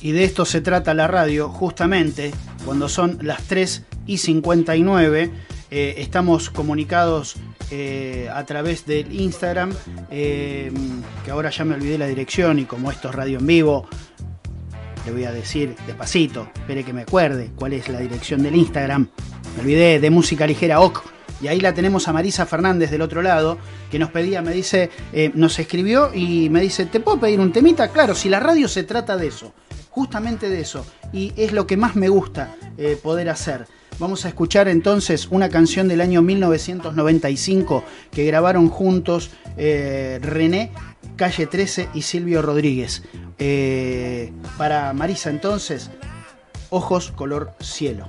[0.00, 2.32] Y de esto se trata la radio, justamente
[2.64, 5.30] cuando son las 3 y 59.
[5.70, 7.36] eh, estamos comunicados
[7.70, 9.70] eh, a través del Instagram,
[10.10, 10.72] eh,
[11.24, 13.88] que ahora ya me olvidé la dirección y como esto es radio en vivo,
[15.08, 19.08] le voy a decir despacito, espere que me acuerde cuál es la dirección del Instagram.
[19.56, 21.02] Me olvidé de música ligera OC.
[21.40, 23.56] Y ahí la tenemos a Marisa Fernández del otro lado,
[23.90, 27.52] que nos pedía, me dice, eh, nos escribió y me dice, ¿te puedo pedir un
[27.52, 27.88] temita?
[27.88, 29.54] Claro, si la radio se trata de eso,
[29.88, 30.84] justamente de eso.
[31.10, 33.66] Y es lo que más me gusta eh, poder hacer.
[33.98, 37.82] Vamos a escuchar entonces una canción del año 1995
[38.12, 40.70] que grabaron juntos eh, René,
[41.18, 43.02] Calle 13 y Silvio Rodríguez.
[43.38, 45.90] Eh, para Marisa entonces,
[46.70, 48.08] ojos color cielo.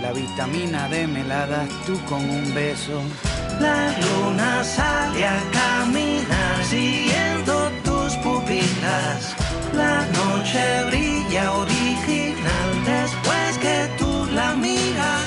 [0.00, 3.02] La vitamina D me la das tú con un beso.
[3.60, 9.34] La luna sale a caminar siguiendo tus pupilas.
[9.74, 15.26] La noche brilla original después que tú la miras.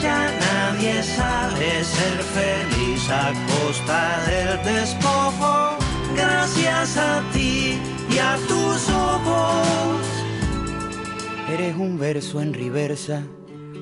[0.00, 5.76] Ya nadie sabe ser feliz a costa del despojo.
[6.16, 7.78] Gracias a ti
[8.10, 10.06] y a tus ojos.
[11.52, 13.22] Eres un verso en reversa,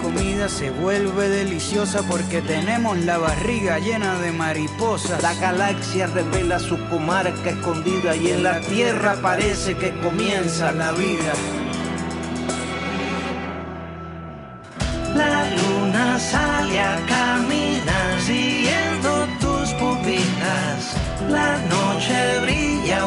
[0.00, 5.22] comida se vuelve deliciosa porque tenemos la barriga llena de mariposas.
[5.22, 11.32] La galaxia revela su comarca escondida y en la tierra parece que comienza la vida.
[15.14, 20.96] La luna sale a caminar siguiendo tus pupilas.
[21.28, 23.06] La noche brilla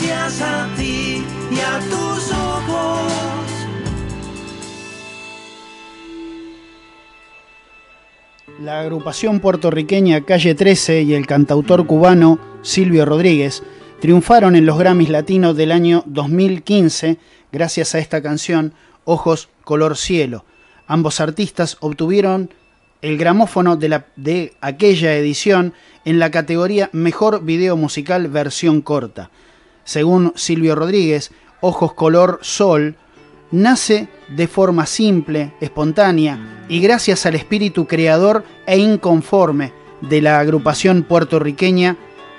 [0.00, 3.12] gracias a ti y a tus ojos.
[8.60, 13.62] La agrupación puertorriqueña Calle 13 y el cantautor cubano Silvio Rodríguez
[14.00, 17.18] triunfaron en los Grammys Latinos del año 2015
[17.52, 18.74] gracias a esta canción
[19.04, 20.44] Ojos Color Cielo.
[20.86, 22.50] Ambos artistas obtuvieron
[23.00, 25.72] el gramófono de, de aquella edición
[26.04, 29.30] en la categoría Mejor Video Musical Versión Corta.
[29.88, 31.30] Según Silvio Rodríguez,
[31.62, 32.96] Ojos Color Sol
[33.50, 39.72] nace de forma simple, espontánea y gracias al espíritu creador e inconforme
[40.02, 41.96] de la agrupación puertorriqueña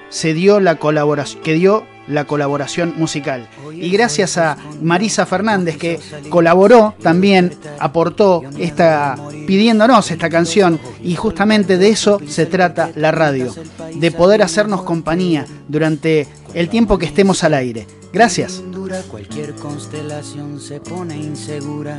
[0.09, 3.47] se dio la colaboración que dio la colaboración musical.
[3.73, 5.99] Y gracias a Marisa Fernández que
[6.29, 9.15] colaboró también, aportó esta
[9.47, 13.53] pidiéndonos esta canción y justamente de eso se trata la radio,
[13.95, 17.87] de poder hacernos compañía durante el tiempo que estemos al aire.
[18.11, 18.61] Gracias.
[18.71, 21.97] Dura cualquier constelación se pone insegura.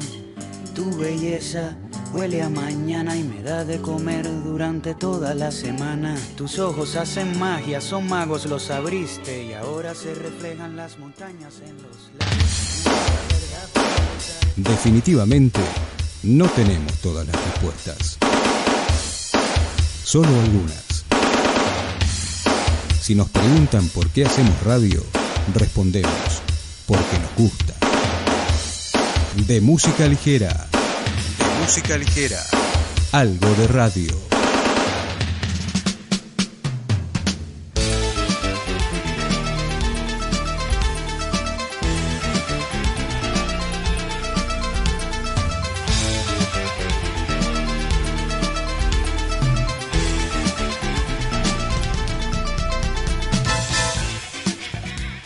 [0.74, 1.76] Tu belleza
[2.12, 6.16] huele a mañana y me da de comer durante toda la semana.
[6.36, 11.76] Tus ojos hacen magia, son magos, los abriste y ahora se reflejan las montañas en
[11.82, 12.10] los
[14.56, 15.60] Definitivamente,
[16.22, 18.18] no tenemos todas las respuestas.
[20.04, 21.04] Solo algunas.
[23.00, 25.02] Si nos preguntan por qué hacemos radio,
[25.54, 26.42] respondemos,
[26.86, 27.89] porque nos gusta.
[29.34, 30.48] De música ligera.
[31.38, 32.40] De música ligera.
[33.12, 34.29] Algo de radio.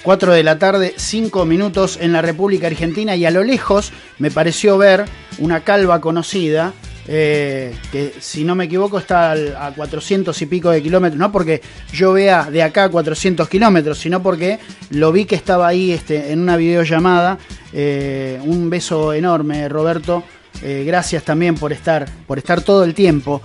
[0.05, 4.30] Cuatro de la tarde, cinco minutos en la República Argentina y a lo lejos me
[4.30, 5.07] pareció ver
[5.38, 6.74] una calva conocida,
[7.09, 11.62] eh, que si no me equivoco está a 400 y pico de kilómetros, no porque
[11.90, 14.59] yo vea de acá 400 kilómetros, sino porque
[14.90, 17.38] lo vi que estaba ahí este, en una videollamada.
[17.72, 20.22] Eh, un beso enorme, Roberto.
[20.62, 23.40] Eh, gracias también por estar, por estar todo el tiempo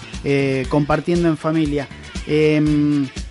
[0.68, 1.88] compartiendo en familia.
[2.32, 2.62] Eh,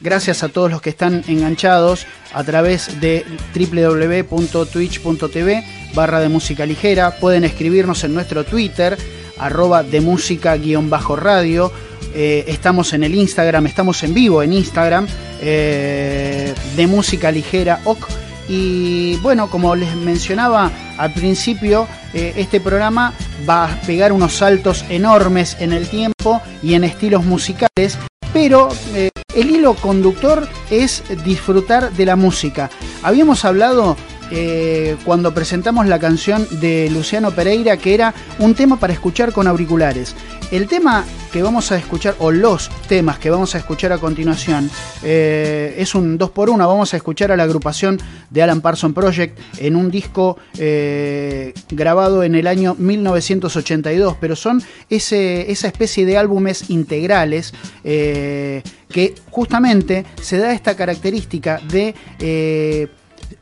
[0.01, 3.25] gracias a todos los que están enganchados a través de
[3.55, 7.19] www.twitch.tv barra de música ligera.
[7.19, 8.99] Pueden escribirnos en nuestro Twitter,
[9.39, 11.73] arroba de música guion bajo radio.
[12.15, 15.07] Eh, estamos en el Instagram, estamos en vivo en Instagram,
[15.41, 18.09] eh, de música ligera OC.
[18.49, 23.13] Y bueno, como les mencionaba al principio, eh, este programa
[23.49, 27.99] va a pegar unos saltos enormes en el tiempo y en estilos musicales,
[28.33, 32.71] pero eh, el hilo conductor es disfrutar de la música.
[33.03, 33.97] Habíamos hablado
[34.31, 39.47] eh, cuando presentamos la canción de Luciano Pereira que era un tema para escuchar con
[39.47, 40.15] auriculares.
[40.51, 44.71] El tema que vamos a escuchar, o los temas que vamos a escuchar a continuación,
[45.03, 47.99] eh, es un 2 por 1 Vamos a escuchar a la agrupación
[48.31, 54.63] de Alan Parson Project en un disco eh, grabado en el año 1982, pero son
[54.89, 57.53] esa especie de álbumes integrales
[57.83, 62.89] que justamente se da esta característica de...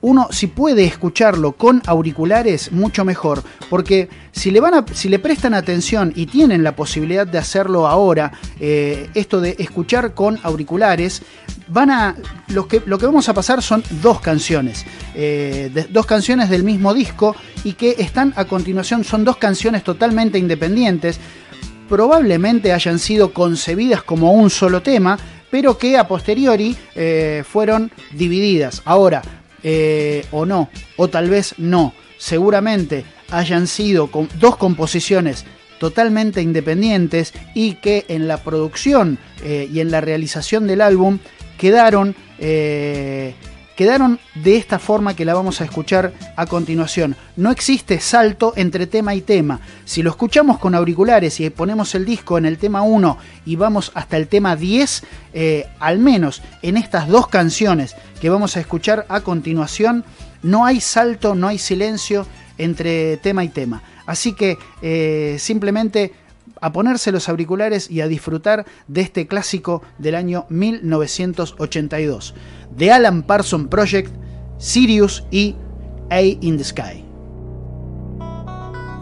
[0.01, 3.43] uno si puede escucharlo con auriculares mucho mejor.
[3.71, 7.87] Porque si le van a, si le prestan atención y tienen la posibilidad de hacerlo
[7.87, 11.23] ahora eh, esto de escuchar con auriculares
[11.69, 12.17] van a
[12.49, 16.93] lo que lo que vamos a pasar son dos canciones eh, dos canciones del mismo
[16.93, 17.35] disco
[17.65, 19.03] y que están a continuación.
[19.03, 21.19] Son dos canciones totalmente independientes.
[21.89, 25.19] Probablemente hayan sido concebidas como un solo tema,
[25.51, 28.83] pero que a posteriori eh, fueron divididas.
[28.85, 29.23] Ahora,
[29.63, 35.45] eh, o no, o tal vez no, seguramente hayan sido dos composiciones
[35.79, 41.19] totalmente independientes y que en la producción eh, y en la realización del álbum
[41.59, 43.35] quedaron eh,
[43.77, 47.15] quedaron de esta forma que la vamos a escuchar a continuación.
[47.37, 49.61] No existe salto entre tema y tema.
[49.85, 53.93] Si lo escuchamos con auriculares y ponemos el disco en el tema 1 y vamos
[53.95, 55.03] hasta el tema 10,
[55.35, 60.05] eh, al menos en estas dos canciones que vamos a escuchar a continuación,
[60.43, 62.27] no hay salto, no hay silencio
[62.59, 63.83] entre tema y tema.
[64.07, 66.13] Así que eh, simplemente
[66.61, 72.35] a ponerse los auriculares y a disfrutar de este clásico del año 1982,
[72.77, 74.13] de Alan Parson Project,
[74.59, 75.57] Sirius y
[76.11, 77.05] A in the Sky.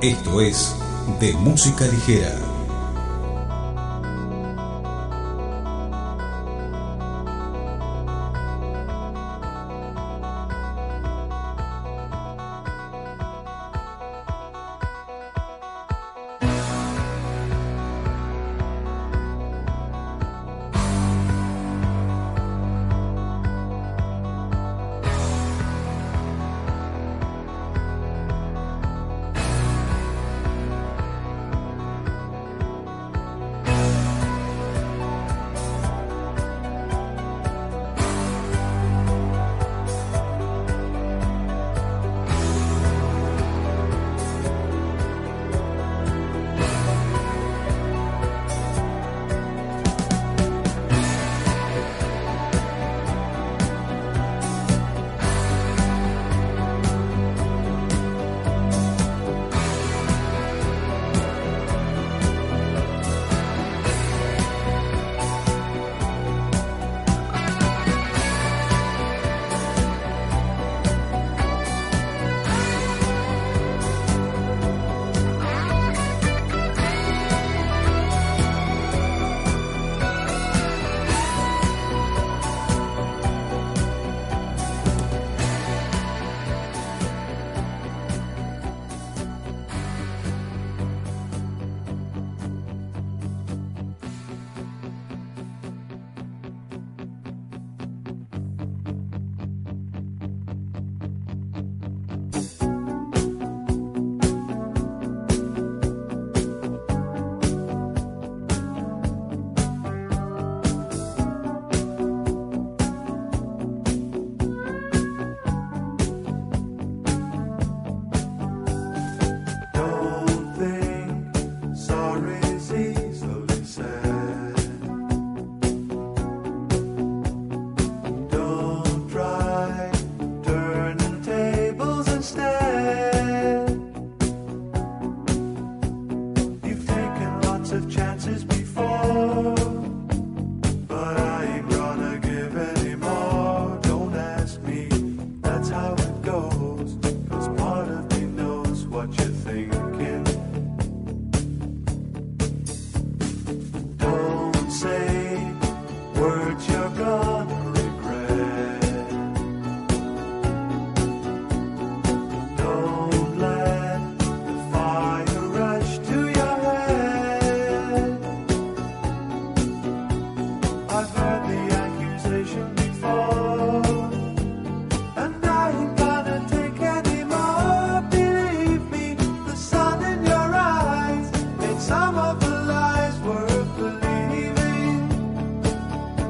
[0.01, 0.75] Esto es
[1.21, 2.54] De Música Ligera.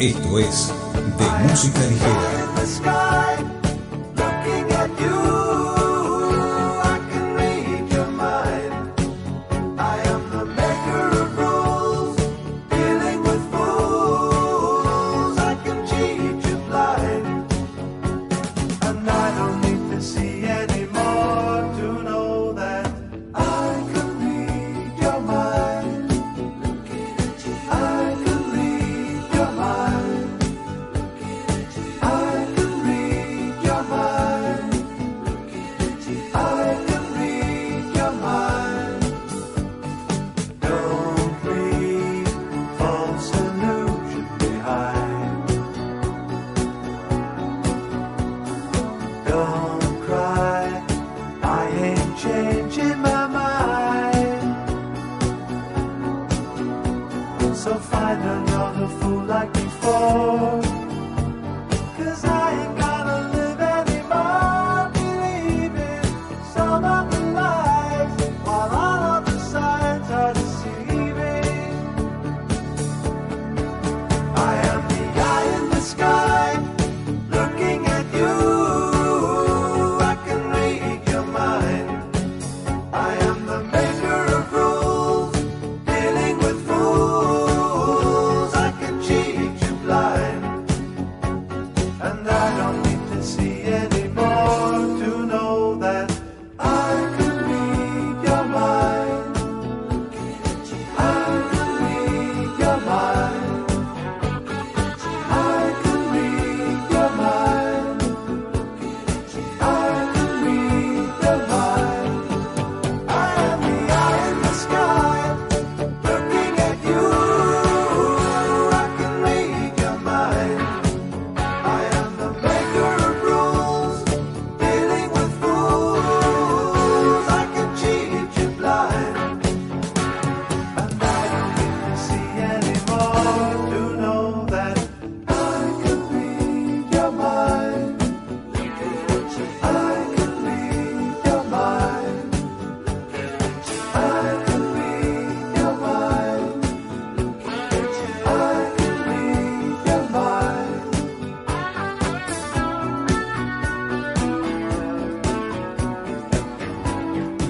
[0.04, 0.70] Esto es
[1.16, 2.43] De Música Ligera.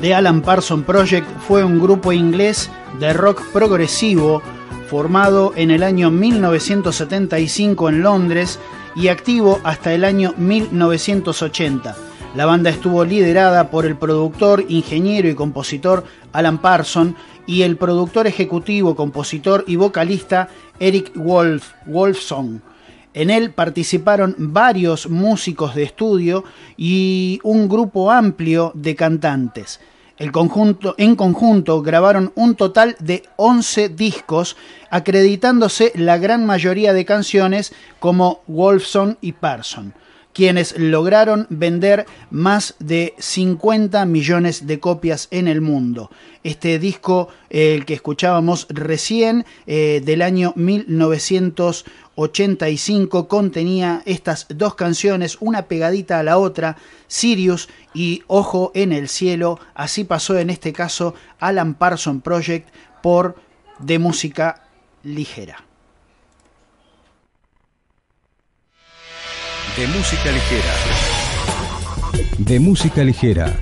[0.05, 4.43] The Alan Parson Project fue un grupo inglés de rock progresivo
[4.87, 8.59] formado en el año 1975 en Londres
[8.95, 11.97] y activo hasta el año 1980.
[12.35, 18.27] La banda estuvo liderada por el productor, ingeniero y compositor Alan Parson y el productor
[18.27, 20.51] ejecutivo, compositor y vocalista
[20.81, 22.61] Eric Wolf, Wolfson.
[23.15, 26.45] En él participaron varios músicos de estudio
[26.77, 29.81] y un grupo amplio de cantantes.
[30.17, 34.57] El conjunto, en conjunto grabaron un total de 11 discos,
[34.89, 39.93] acreditándose la gran mayoría de canciones como Wolfson y Parson,
[40.33, 46.13] quienes lograron vender más de 50 millones de copias en el mundo.
[46.45, 55.63] Este disco, el que escuchábamos recién, eh, del año 1985, contenía estas dos canciones, una
[55.63, 59.59] pegadita a la otra, Sirius y Ojo en el Cielo.
[59.75, 62.69] Así pasó en este caso Alan Parson Project
[63.03, 63.37] por
[63.79, 64.69] De Música
[65.03, 65.65] Ligera.
[69.77, 70.75] De música ligera.
[72.39, 73.59] De música ligera.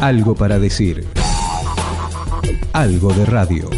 [0.00, 1.04] Algo para decir.
[2.72, 3.68] Algo de radio.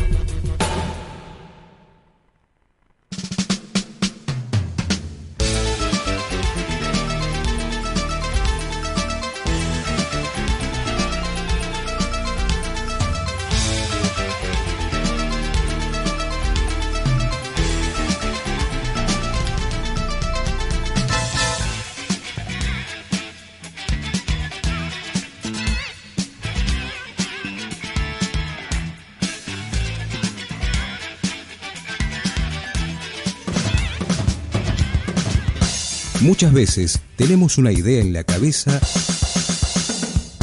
[36.26, 38.80] Muchas veces tenemos una idea en la cabeza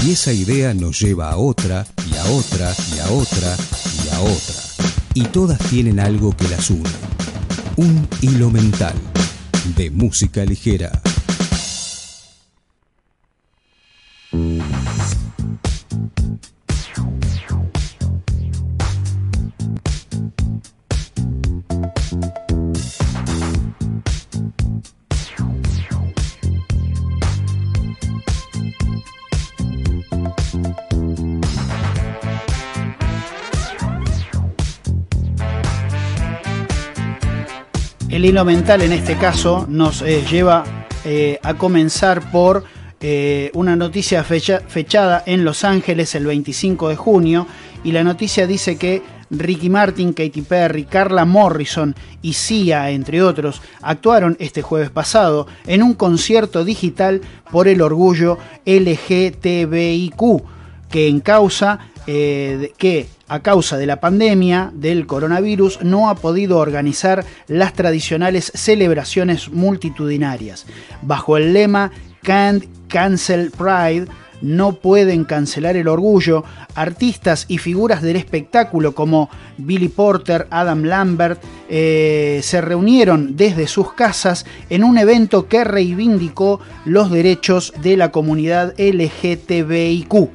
[0.01, 3.57] y esa idea nos lleva a otra y a otra y a otra
[4.05, 4.55] y a otra.
[5.13, 6.89] Y todas tienen algo que las une.
[7.75, 8.95] Un hilo mental
[9.75, 11.02] de música ligera.
[38.23, 40.63] El hilo mental en este caso nos eh, lleva
[41.03, 42.63] eh, a comenzar por
[43.01, 47.47] eh, una noticia fecha- fechada en Los Ángeles el 25 de junio
[47.83, 53.61] y la noticia dice que Ricky Martin, Katy Perry, Carla Morrison y Sia, entre otros,
[53.81, 57.19] actuaron este jueves pasado en un concierto digital
[57.51, 60.21] por el orgullo LGTBIQ
[60.89, 66.57] que en causa eh, que a causa de la pandemia del coronavirus no ha podido
[66.57, 70.65] organizar las tradicionales celebraciones multitudinarias.
[71.01, 71.91] Bajo el lema
[72.21, 74.07] Can't Cancel Pride,
[74.43, 76.43] no pueden cancelar el orgullo,
[76.75, 83.93] artistas y figuras del espectáculo como Billy Porter, Adam Lambert, eh, se reunieron desde sus
[83.93, 90.29] casas en un evento que reivindicó los derechos de la comunidad LGTBIQ.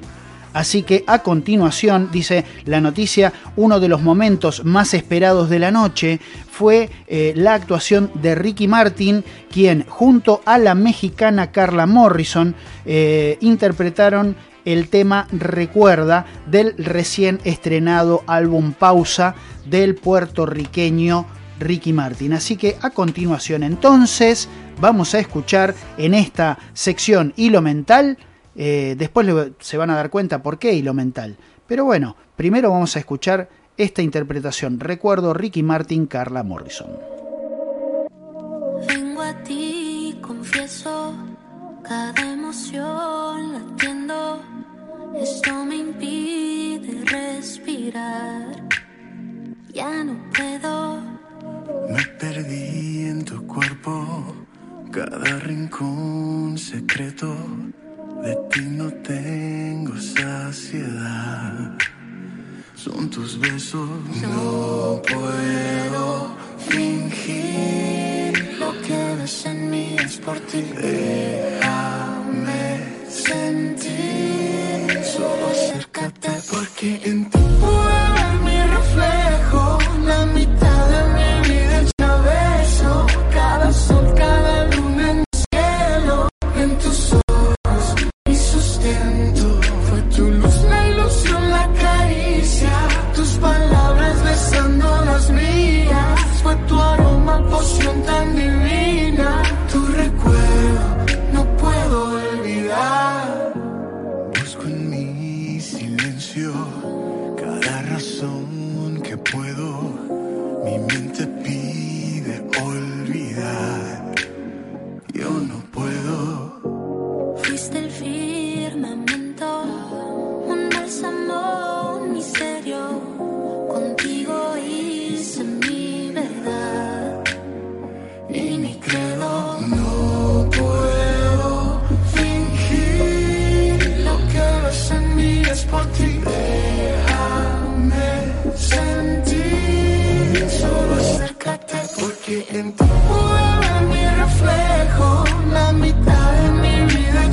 [0.52, 5.70] Así que a continuación, dice la noticia, uno de los momentos más esperados de la
[5.70, 6.20] noche
[6.50, 13.38] fue eh, la actuación de Ricky Martin, quien junto a la mexicana Carla Morrison eh,
[13.40, 19.34] interpretaron el tema Recuerda del recién estrenado álbum Pausa
[19.64, 21.26] del puertorriqueño
[21.58, 22.34] Ricky Martin.
[22.34, 24.48] Así que a continuación entonces
[24.80, 28.18] vamos a escuchar en esta sección Hilo Mental
[28.58, 31.36] eh, después le- se van a dar cuenta por qué hilo mental.
[31.66, 34.80] Pero bueno, primero vamos a escuchar esta interpretación.
[34.80, 36.90] Recuerdo Ricky Martin, Carla Morrison.
[38.88, 41.14] Vengo a ti, confieso,
[41.84, 44.42] cada emoción latiendo.
[45.20, 48.68] Esto me impide respirar.
[49.72, 51.00] Ya no puedo.
[51.90, 54.34] Me perdí en tu cuerpo,
[54.90, 57.34] cada rincón secreto.
[58.22, 61.78] De ti no tengo saciedad.
[62.74, 63.88] Son tus besos,
[64.22, 66.36] no puedo
[66.68, 68.32] fingir.
[68.58, 70.62] Lo que ves en mí es por ti.
[70.82, 72.62] Déjame
[73.08, 75.04] sentir.
[75.04, 77.38] Solo acércate porque en ti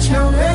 [0.09, 0.54] mi vida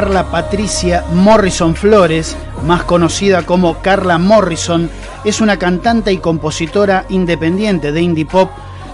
[0.00, 2.34] Carla Patricia Morrison Flores,
[2.64, 4.88] más conocida como Carla Morrison,
[5.26, 8.50] es una cantante y compositora independiente de indie pop,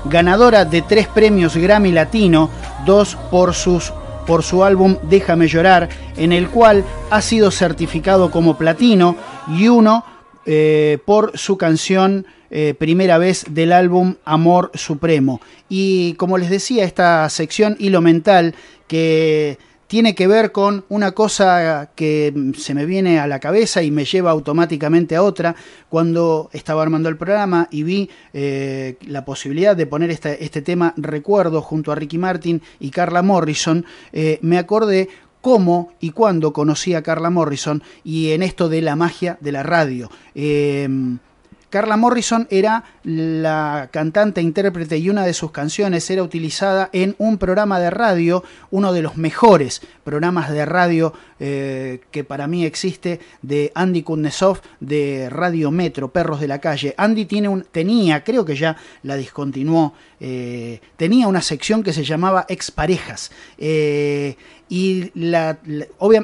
[0.06, 2.50] ganadora de tres premios Grammy Latino,
[2.84, 3.92] dos por sus
[4.26, 9.14] por su álbum Déjame llorar, en el cual ha sido certificado como platino,
[9.46, 10.04] y uno
[10.44, 15.40] eh, por su canción eh, Primera vez del álbum Amor Supremo.
[15.68, 18.56] Y como les decía, esta sección Hilo Mental,
[18.88, 23.90] que tiene que ver con una cosa que se me viene a la cabeza y
[23.90, 25.54] me lleva automáticamente a otra.
[25.88, 30.92] Cuando estaba armando el programa y vi eh, la posibilidad de poner este, este, tema
[30.96, 35.08] Recuerdo junto a Ricky Martin y Carla Morrison, eh, me acordé
[35.40, 39.62] cómo y cuándo conocí a Carla Morrison y en esto de la magia de la
[39.62, 40.10] radio.
[40.34, 40.88] Eh,
[41.76, 47.36] Carla Morrison era la cantante, intérprete y una de sus canciones era utilizada en un
[47.36, 53.20] programa de radio, uno de los mejores programas de radio eh, que para mí existe,
[53.42, 56.94] de Andy Kuznetsov de Radio Metro, Perros de la Calle.
[56.96, 62.04] Andy tiene un, tenía, creo que ya la discontinuó, eh, tenía una sección que se
[62.04, 63.30] llamaba Exparejas.
[63.58, 64.34] Eh,
[64.70, 65.58] y la,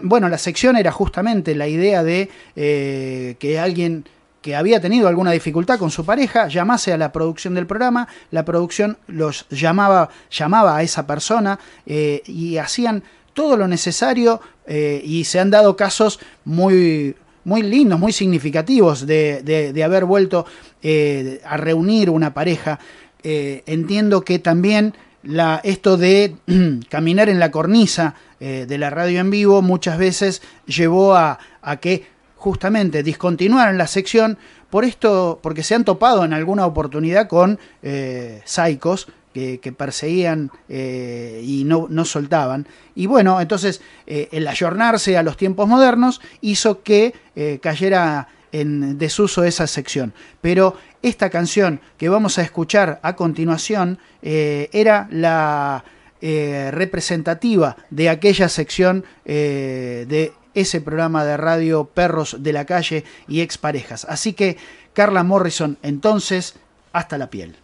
[0.02, 4.06] bueno, la sección era justamente la idea de eh, que alguien
[4.43, 8.44] que había tenido alguna dificultad con su pareja, llamase a la producción del programa, la
[8.44, 15.24] producción los llamaba, llamaba a esa persona eh, y hacían todo lo necesario eh, y
[15.24, 17.14] se han dado casos muy,
[17.44, 20.44] muy lindos, muy significativos de, de, de haber vuelto
[20.82, 22.81] eh, a reunir una pareja.
[23.23, 26.35] entiendo que también la, esto de
[26.90, 32.11] caminar en la cornisa de la radio en vivo muchas veces llevó a, a que
[32.43, 34.36] justamente discontinuaron la sección
[34.69, 41.40] por esto, porque se han topado en alguna oportunidad con eh, psicos que, perseguían eh,
[41.44, 42.66] y no, no, soltaban.
[42.97, 48.98] Y bueno, entonces eh, el ayornarse a los tiempos modernos hizo que eh, cayera en
[48.98, 50.12] desuso esa sección.
[50.40, 55.85] Pero esta canción que vamos a escuchar a continuación era la
[56.20, 64.04] representativa de aquella sección de ese programa de radio Perros de la Calle y exparejas.
[64.08, 64.56] Así que
[64.92, 66.54] Carla Morrison, entonces,
[66.92, 67.56] hasta la piel.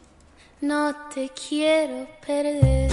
[0.61, 2.91] No te quiero perder.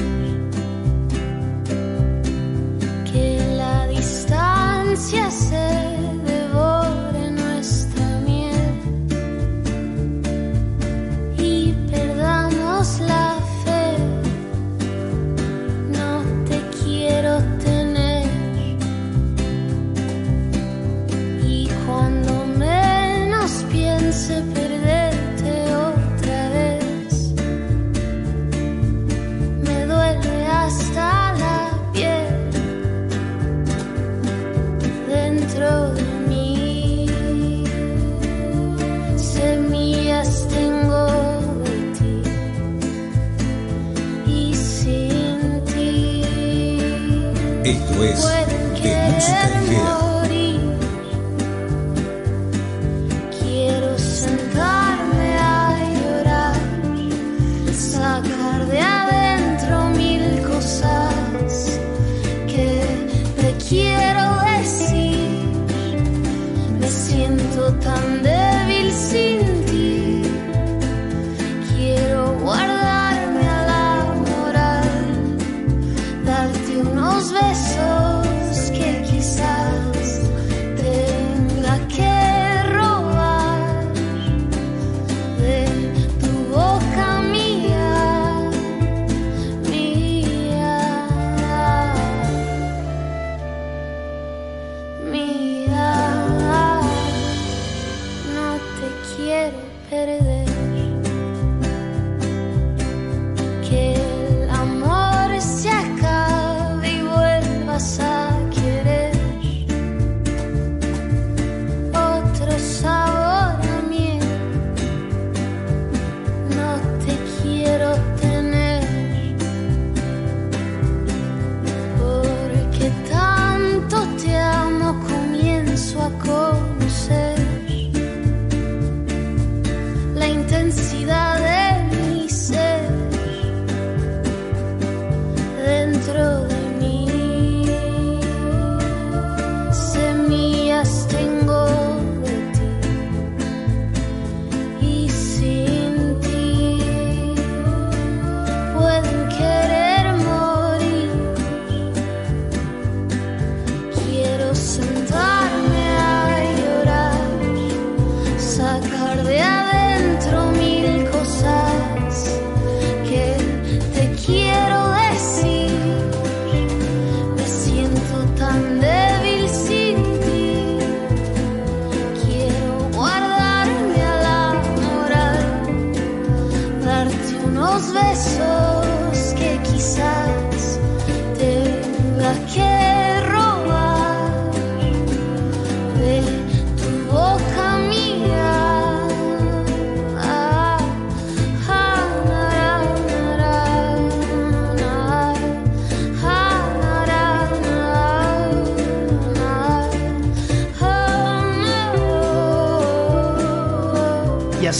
[3.11, 6.14] Que la distancia se
[48.05, 49.94] Esto es pueden de música ligera.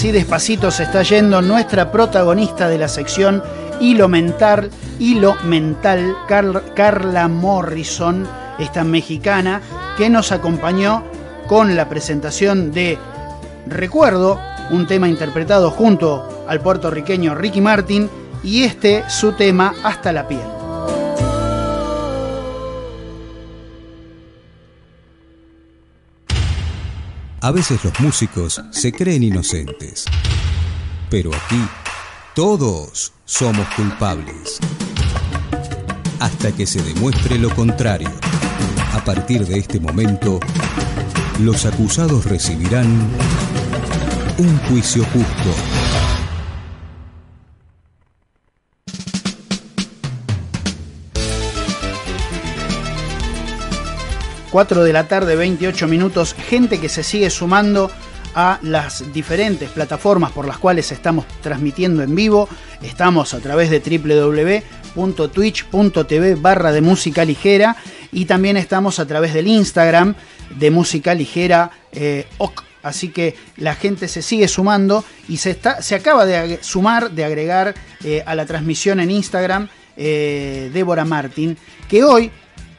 [0.05, 3.41] Así despacito se está yendo nuestra protagonista de la sección
[3.81, 4.69] Hilo Mental,
[4.99, 8.27] Hilo Mental, Carl- Carla Morrison,
[8.59, 9.61] esta mexicana,
[9.97, 11.03] que nos acompañó
[11.47, 12.99] con la presentación de
[13.65, 18.07] Recuerdo, un tema interpretado junto al puertorriqueño Ricky Martin,
[18.43, 20.54] y este su tema Hasta la piel.
[27.45, 30.05] A veces los músicos se creen inocentes,
[31.11, 31.61] pero aquí
[32.33, 34.57] todos somos culpables.
[36.19, 38.09] Hasta que se demuestre lo contrario.
[38.93, 40.39] A partir de este momento,
[41.39, 42.87] los acusados recibirán
[44.39, 45.94] un juicio justo.
[54.55, 57.91] 4 de la tarde, 28 minutos, gente que se sigue sumando
[58.35, 62.47] a las diferentes plataformas por las cuales estamos transmitiendo en vivo.
[62.81, 63.81] Estamos a través de
[64.95, 67.75] www.twitch.tv barra de música ligera
[68.13, 70.15] y también estamos a través del Instagram
[70.57, 72.63] de música ligera eh, OC.
[72.81, 77.25] Así que la gente se sigue sumando y se, está, se acaba de sumar, de
[77.25, 77.75] agregar
[78.05, 79.67] eh, a la transmisión en Instagram
[79.97, 81.57] eh, Débora Martín,
[81.89, 82.31] que hoy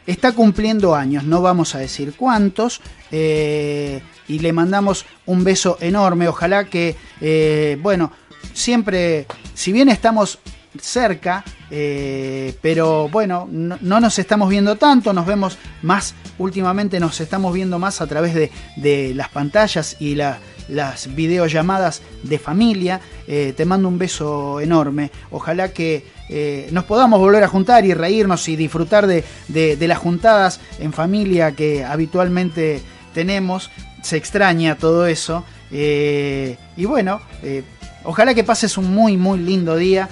[0.07, 2.81] está cumpliendo años, no vamos a decir cuántos,
[3.11, 8.13] eh, y le mandamos un beso enorme, ojalá que, eh, bueno,
[8.53, 10.39] siempre, si bien estamos
[10.81, 17.21] cerca, eh, pero bueno, no, no nos estamos viendo tanto, nos vemos más, últimamente nos
[17.21, 20.39] estamos viendo más a través de, las pantallas y la-
[20.69, 23.01] las videollamadas de familia.
[23.27, 28.49] Te mando un beso enorme, ojalá que eh, nos podamos volver a juntar y reírnos
[28.49, 32.81] y disfrutar de, de- las juntadas en familia que habitualmente
[33.15, 33.71] tenemos.
[34.03, 35.45] Se extraña todo eso.
[35.71, 37.63] Eh, y bueno, eh,
[38.05, 40.09] ojalá que pases un muy, muy lindo día.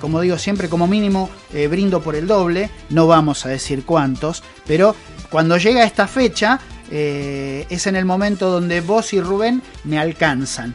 [0.00, 1.28] Como digo siempre, como mínimo,
[1.68, 2.70] brindo por el doble.
[2.88, 4.94] No vamos a decir cuántos, pero
[5.28, 10.72] cuando llega esta fecha, es en el momento donde vos y Rubén me alcanzan.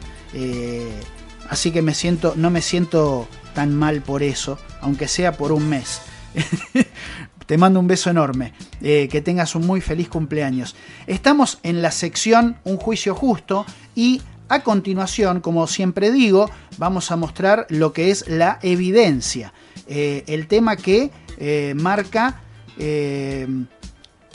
[1.48, 5.68] Así que me siento, no me siento tan mal por eso, aunque sea por un
[5.68, 6.00] mes.
[7.46, 8.52] Te mando un beso enorme.
[8.80, 10.74] Eh, que tengas un muy feliz cumpleaños.
[11.06, 17.16] Estamos en la sección Un juicio justo y a continuación, como siempre digo, vamos a
[17.16, 19.52] mostrar lo que es la evidencia.
[19.86, 22.40] Eh, el tema que eh, marca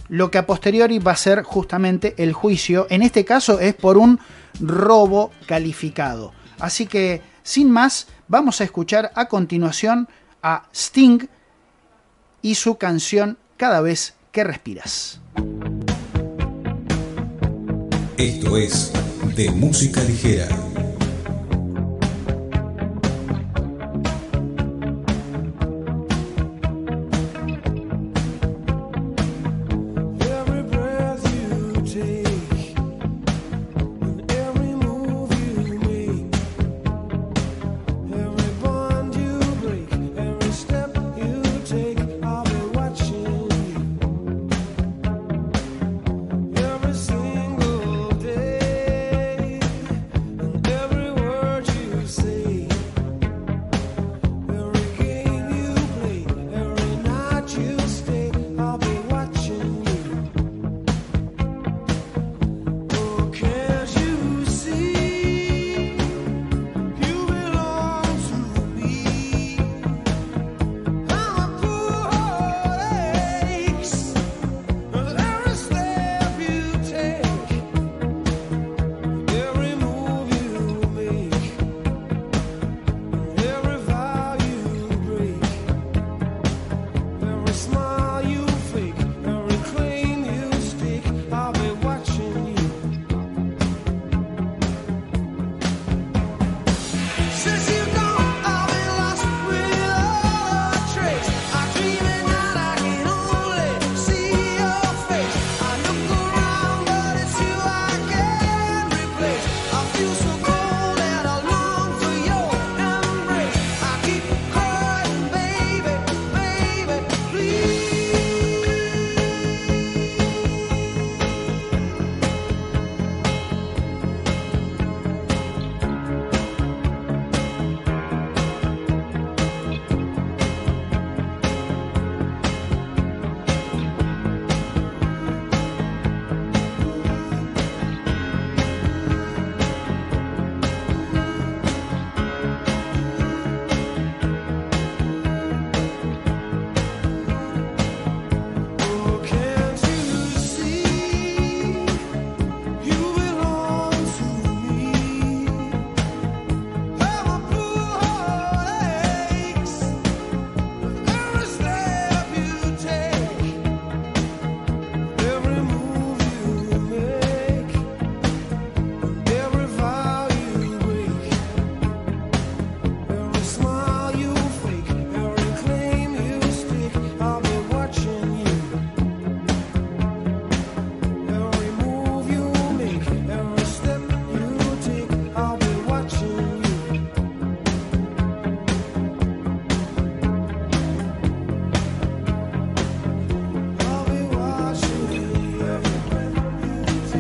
[0.10, 2.88] lo que a posteriori va a ser justamente el juicio.
[2.89, 4.19] En este caso es por un
[4.60, 6.34] robo calificado.
[6.60, 10.08] Así que, sin más, vamos a escuchar a continuación
[10.41, 11.28] a Sting
[12.41, 15.20] y su canción Cada vez que respiras.
[18.18, 18.94] Esto es
[19.36, 20.48] de música ligera.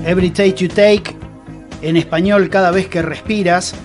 [0.07, 1.17] Every Take You Take,
[1.81, 3.75] en español Cada vez que respiras,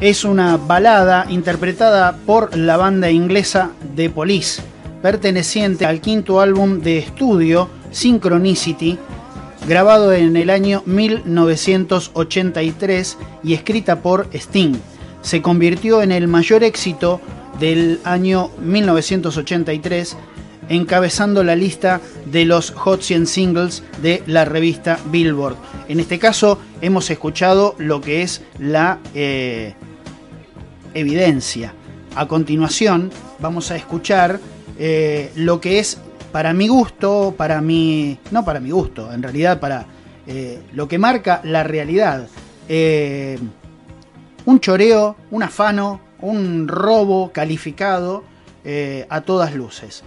[0.00, 4.60] es una balada interpretada por la banda inglesa The Police,
[5.02, 8.98] perteneciente al quinto álbum de estudio Synchronicity,
[9.68, 14.74] grabado en el año 1983 y escrita por Sting.
[15.22, 17.20] Se convirtió en el mayor éxito
[17.60, 20.16] del año 1983,
[20.68, 25.56] encabezando la lista de los Hot 100 Singles de la revista Billboard.
[25.88, 29.74] En este caso hemos escuchado lo que es la eh,
[30.94, 31.72] evidencia.
[32.14, 34.40] A continuación vamos a escuchar
[34.78, 35.98] eh, lo que es
[36.32, 38.18] para mi gusto, para mi...
[38.30, 39.86] no para mi gusto, en realidad para
[40.26, 42.28] eh, lo que marca la realidad.
[44.44, 48.24] Un choreo, un afano, un robo calificado
[49.08, 50.04] a todas luces.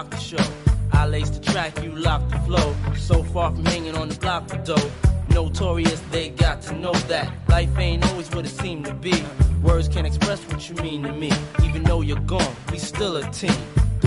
[0.00, 0.52] Rock the show.
[0.92, 2.74] I laced the track, you locked the flow.
[2.96, 4.90] So far from hanging on the block for dough.
[5.28, 9.14] Notorious, they got to know that life ain't always what it seemed to be.
[9.62, 11.30] Words can't express what you mean to me.
[11.62, 13.79] Even though you're gone, we still a team.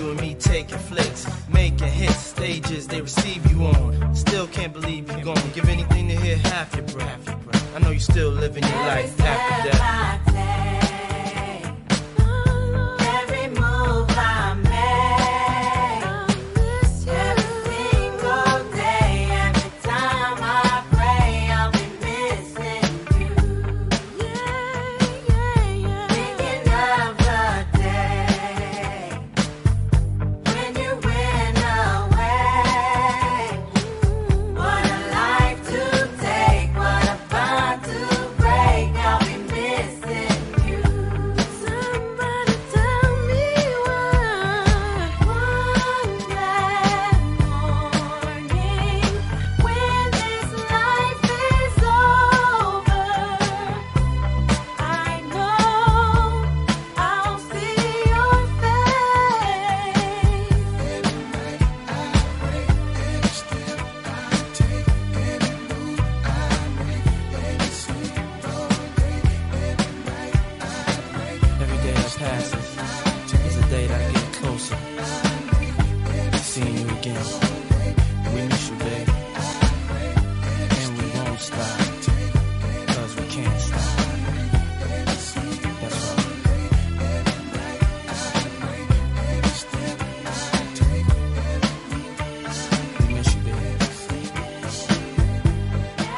[0.00, 4.14] You and me taking flicks, making hits, stages they receive you on.
[4.14, 5.50] Still can't believe you're gone.
[5.52, 7.76] Give anything to hear half your breath.
[7.76, 10.69] I know you're still living your life after death.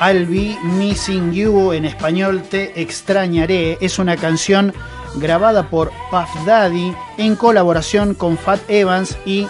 [0.05, 4.75] I'll Be Missing You, en español Te Extrañaré, es una canción
[5.15, 9.47] grabada por Puff Daddy en colaboración con Fat Evans y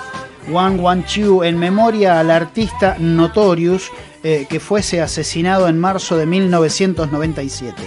[0.52, 3.90] One One Two en memoria al artista Notorious
[4.22, 7.82] eh, que fuese asesinado en marzo de 1997.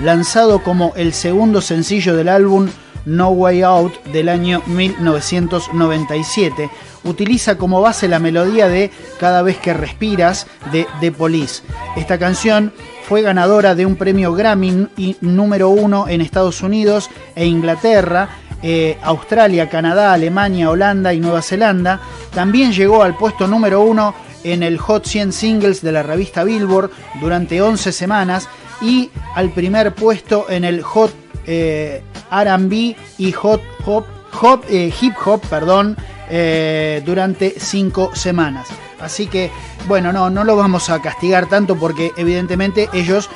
[0.00, 2.68] Lanzado como el segundo sencillo del álbum
[3.06, 6.70] No Way Out del año 1997,
[7.04, 11.62] utiliza como base la melodía de Cada vez que respiras de The Police.
[11.96, 12.72] Esta canción
[13.06, 14.88] fue ganadora de un premio Grammy
[15.20, 18.28] número uno en Estados Unidos e Inglaterra
[18.66, 22.00] eh, Australia, Canadá, Alemania, Holanda y Nueva Zelanda.
[22.34, 26.90] También llegó al puesto número uno en el Hot 100 Singles de la revista Billboard
[27.20, 28.48] durante 11 semanas
[28.80, 31.12] y al primer puesto en el Hot
[31.46, 34.06] eh, RB y Hot Hop,
[34.40, 35.98] Hop, eh, Hip Hop perdón,
[36.30, 38.68] eh, durante 5 semanas.
[39.00, 39.50] Así que,
[39.86, 43.28] bueno, no, no lo vamos a castigar tanto porque evidentemente ellos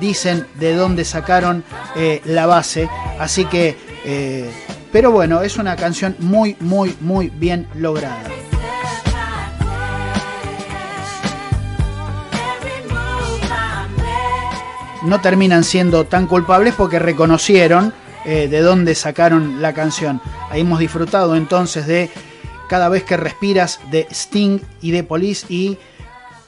[0.00, 1.64] dicen de dónde sacaron
[1.96, 2.88] eh, la base.
[3.18, 4.50] Así que, eh,
[4.90, 8.24] pero bueno, es una canción muy, muy, muy bien lograda.
[15.02, 17.94] no terminan siendo tan culpables porque reconocieron
[18.26, 20.20] de dónde sacaron la canción.
[20.50, 22.10] Ahí hemos disfrutado entonces de
[22.70, 25.76] Cada vez que respiras de Sting y de Police y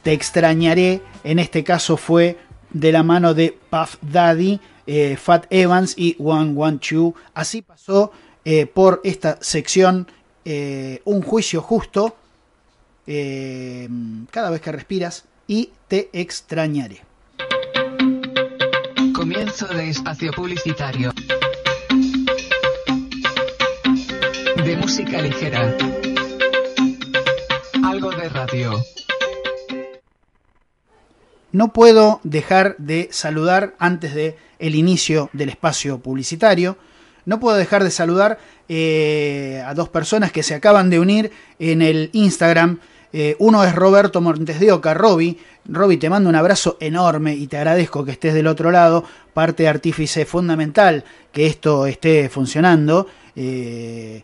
[0.04, 2.38] Te extrañaré, en este caso fue
[2.70, 7.16] de la mano de Puff Daddy, eh, Fat Evans y One One Two.
[7.34, 8.12] Así pasó
[8.44, 10.06] eh, por esta sección
[10.44, 12.14] eh, Un juicio justo,
[13.04, 17.00] cada vez que respiras y Te extrañaré.
[19.12, 21.12] Comienzo de espacio publicitario.
[24.64, 25.76] De música ligera.
[27.84, 28.72] Algo de radio.
[31.50, 36.76] No puedo dejar de saludar antes de el inicio del espacio publicitario.
[37.26, 38.38] No puedo dejar de saludar
[38.68, 42.78] eh, a dos personas que se acaban de unir en el Instagram.
[43.12, 45.38] Eh, uno es Roberto Montes de Oca, Roby.
[45.66, 49.04] Roby, te mando un abrazo enorme y te agradezco que estés del otro lado,
[49.34, 53.06] parte artífice fundamental que esto esté funcionando.
[53.36, 54.22] Eh,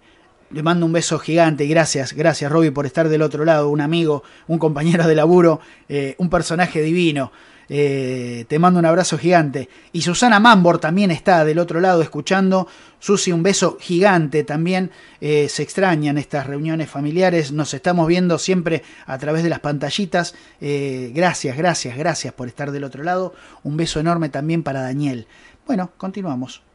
[0.50, 3.80] le mando un beso gigante y gracias, gracias Roby por estar del otro lado, un
[3.80, 7.32] amigo, un compañero de laburo, eh, un personaje divino.
[7.70, 9.68] Eh, te mando un abrazo gigante.
[9.92, 12.66] Y Susana Mambor también está del otro lado escuchando.
[12.98, 14.90] Susi, un beso gigante también.
[15.20, 17.52] Eh, se extrañan estas reuniones familiares.
[17.52, 20.34] Nos estamos viendo siempre a través de las pantallitas.
[20.60, 23.34] Eh, gracias, gracias, gracias por estar del otro lado.
[23.62, 25.26] Un beso enorme también para Daniel.
[25.66, 26.67] Bueno, continuamos.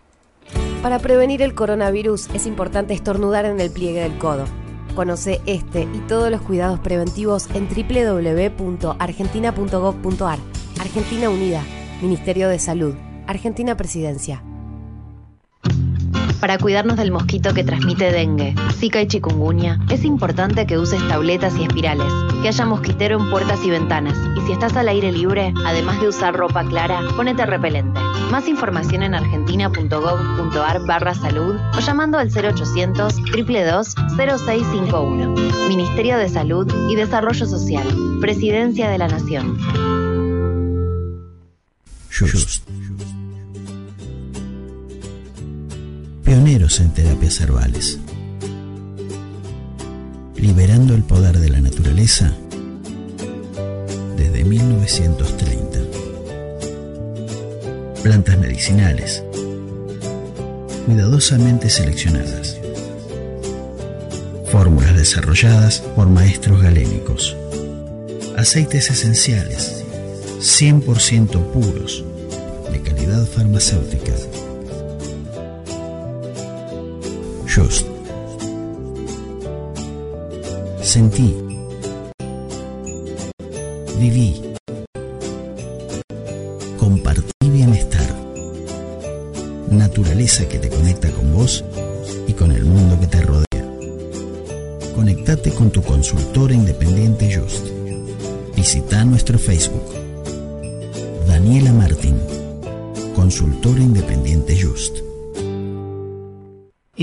[0.81, 4.45] Para prevenir el coronavirus es importante estornudar en el pliegue del codo.
[4.95, 10.39] Conoce este y todos los cuidados preventivos en www.argentina.gov.ar.
[10.79, 11.61] Argentina Unida,
[12.01, 12.95] Ministerio de Salud,
[13.27, 14.43] Argentina Presidencia.
[16.43, 21.55] Para cuidarnos del mosquito que transmite dengue, zika y chikungunya, es importante que uses tabletas
[21.57, 22.11] y espirales,
[22.41, 26.09] que haya mosquitero en puertas y ventanas, y si estás al aire libre, además de
[26.09, 27.97] usar ropa clara, ponete repelente.
[28.29, 35.35] Más información en argentina.gov.ar barra salud o llamando al 0800 222 0651.
[35.69, 37.87] Ministerio de Salud y Desarrollo Social,
[38.19, 39.57] Presidencia de la Nación.
[46.23, 47.99] Pioneros en terapias herbales.
[50.35, 52.33] Liberando el poder de la naturaleza
[54.17, 55.79] desde 1930.
[58.03, 59.23] Plantas medicinales.
[60.85, 62.57] Cuidadosamente seleccionadas.
[64.51, 67.35] Fórmulas desarrolladas por maestros galénicos.
[68.37, 69.83] Aceites esenciales
[70.43, 72.03] 100% puros,
[72.69, 74.11] de calidad farmacéutica.
[77.55, 77.85] Just.
[80.81, 81.35] Sentí.
[83.99, 84.41] Viví.
[86.79, 88.07] Compartí bienestar.
[89.69, 91.63] Naturaleza que te conecta con vos
[92.27, 93.45] y con el mundo que te rodea.
[94.95, 97.67] Conectate con tu consultora independiente Just.
[98.55, 99.93] Visita nuestro Facebook.
[101.27, 102.17] Daniela Martín,
[103.15, 105.12] consultora independiente Just.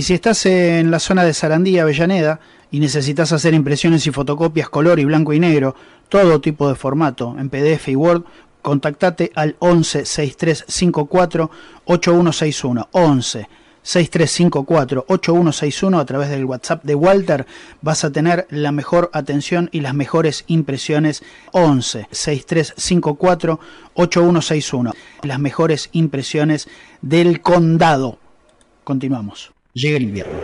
[0.01, 2.41] Y si estás en la zona de Sarandí, Avellaneda,
[2.71, 5.77] y necesitas hacer impresiones y fotocopias color y blanco y negro,
[6.09, 8.25] todo tipo de formato, en PDF y Word,
[8.63, 11.51] contactate al 11 6354
[11.85, 12.89] 8161.
[12.93, 13.49] 11
[13.83, 17.47] 6354 8161 a través del WhatsApp de Walter
[17.83, 21.23] vas a tener la mejor atención y las mejores impresiones.
[21.53, 23.61] 11 6354
[23.93, 24.95] 8161
[25.25, 26.69] las mejores impresiones
[27.03, 28.19] del condado.
[28.83, 30.39] Continuamos llega el invierno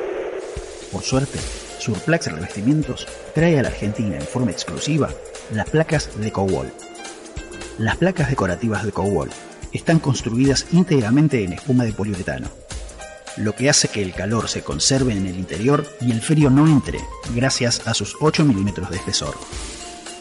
[0.93, 1.39] por suerte
[1.79, 5.11] Surplax Revestimientos trae a la Argentina en forma exclusiva
[5.53, 6.73] las placas de Cowall
[7.79, 9.31] las placas decorativas de Cowall
[9.73, 12.49] están construidas íntegramente en espuma de poliuretano
[13.37, 16.67] lo que hace que el calor se conserve en el interior y el frío no
[16.67, 17.01] entre,
[17.35, 19.35] gracias a sus 8 milímetros de espesor.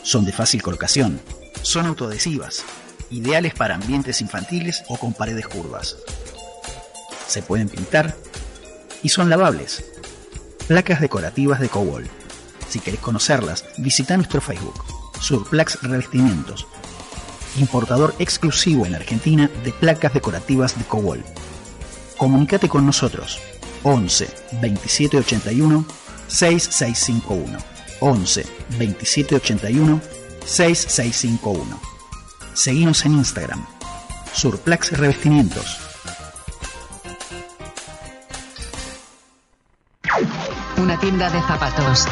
[0.03, 1.21] Son de fácil colocación,
[1.61, 2.65] son autoadhesivas,
[3.09, 5.95] ideales para ambientes infantiles o con paredes curvas.
[7.25, 8.15] Se pueden pintar
[9.05, 9.85] y son lavables.
[10.67, 12.09] Placas decorativas de Cobol.
[12.67, 14.83] Si querés conocerlas, visita nuestro Facebook,
[15.21, 16.65] Surplax Revestimientos,
[17.59, 21.23] importador exclusivo en Argentina de placas decorativas de Cobol.
[22.17, 23.39] Comunicate con nosotros
[23.83, 24.27] 11
[24.61, 25.85] 27 81
[26.27, 27.59] 6651
[27.99, 28.45] 11
[28.79, 30.01] 27 81
[30.43, 31.79] 6651
[32.55, 33.67] Seguimos en Instagram
[34.33, 35.84] Surplax Revestimientos
[40.77, 42.05] Una tienda de zapatos.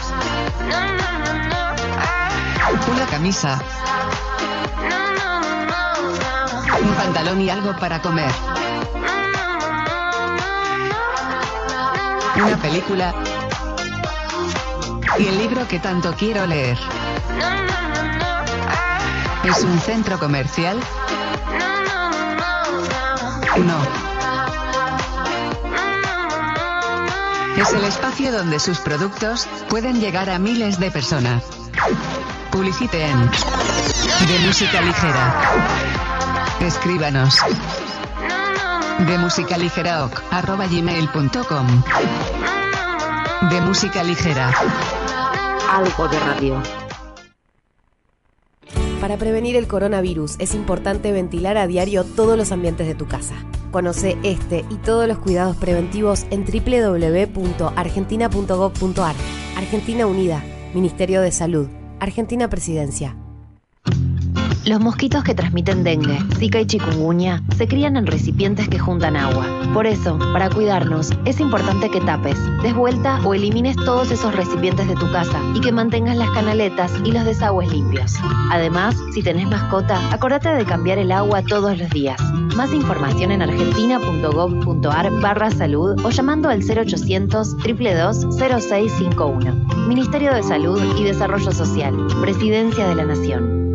[2.91, 3.59] Una camisa.
[6.81, 8.31] Un pantalón y algo para comer.
[12.35, 13.13] Una película.
[15.19, 16.77] Y el libro que tanto quiero leer.
[19.43, 20.79] ¿Es un centro comercial?
[23.57, 24.02] No.
[27.57, 31.43] Es el espacio donde sus productos pueden llegar a miles de personas.
[32.51, 35.41] Publicite en De Música Ligera.
[36.61, 37.37] Escríbanos.
[39.07, 41.83] De Música Ligera ok, arroba gmail.com.
[43.49, 44.51] De Música Ligera.
[45.69, 46.61] Algo de radio.
[48.99, 53.35] Para prevenir el coronavirus es importante ventilar a diario todos los ambientes de tu casa.
[53.73, 59.15] Conoce este y todos los cuidados preventivos en www.argentina.gov.ar.
[59.57, 60.43] Argentina Unida,
[60.75, 61.67] Ministerio de Salud,
[61.99, 63.17] Argentina Presidencia.
[64.65, 69.45] Los mosquitos que transmiten dengue, zika y chikungunya se crían en recipientes que juntan agua.
[69.73, 74.87] Por eso, para cuidarnos, es importante que tapes, des vuelta o elimines todos esos recipientes
[74.87, 78.15] de tu casa y que mantengas las canaletas y los desagües limpios.
[78.51, 82.21] Además, si tenés mascota, acordate de cambiar el agua todos los días.
[82.55, 89.55] Más información en argentina.gov.ar barra salud o llamando al 0800 222 0651.
[89.89, 91.93] Ministerio de Salud y Desarrollo Social.
[92.21, 93.72] Presidencia de la Nación.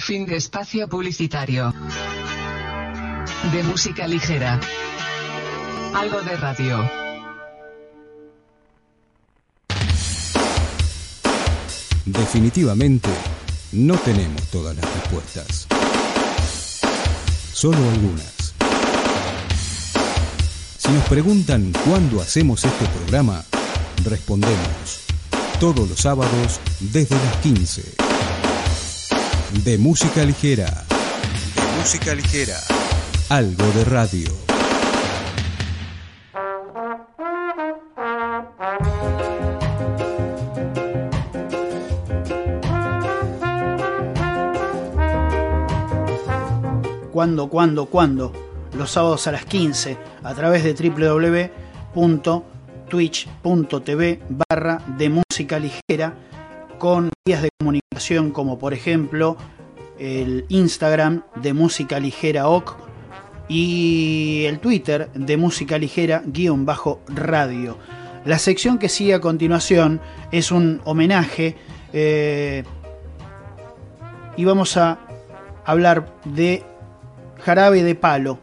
[0.00, 1.74] Fin de espacio publicitario.
[3.52, 4.58] De música ligera.
[5.94, 6.90] Algo de radio.
[12.06, 13.10] Definitivamente,
[13.72, 15.66] no tenemos todas las respuestas.
[17.52, 18.54] Solo algunas.
[20.78, 23.44] Si nos preguntan cuándo hacemos este programa,
[24.02, 25.00] respondemos
[25.60, 28.09] todos los sábados desde las 15.
[29.52, 30.66] De música ligera.
[30.66, 32.56] De música ligera.
[33.28, 34.50] Algo de radio.
[47.20, 48.32] cuando, cuando, cuando,
[48.78, 50.72] los sábados a las 15 a través de
[51.92, 56.14] www.twitch.tv barra de música ligera
[56.80, 59.36] con vías de comunicación como por ejemplo
[59.98, 62.74] el Instagram de música ligera OC
[63.48, 67.76] y el Twitter de música ligera guion bajo radio.
[68.24, 70.00] La sección que sigue a continuación
[70.32, 71.54] es un homenaje
[71.92, 72.64] eh,
[74.38, 75.00] y vamos a
[75.66, 76.64] hablar de
[77.44, 78.38] Jarabe de Palo,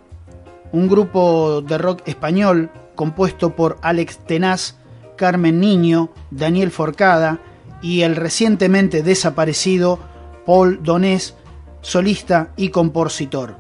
[0.72, 4.78] un grupo de rock español compuesto por Alex Tenaz,
[5.16, 7.40] Carmen Niño, Daniel Forcada
[7.82, 10.00] y el recientemente desaparecido
[10.46, 11.36] Paul Donés,
[11.82, 13.56] solista y compositor.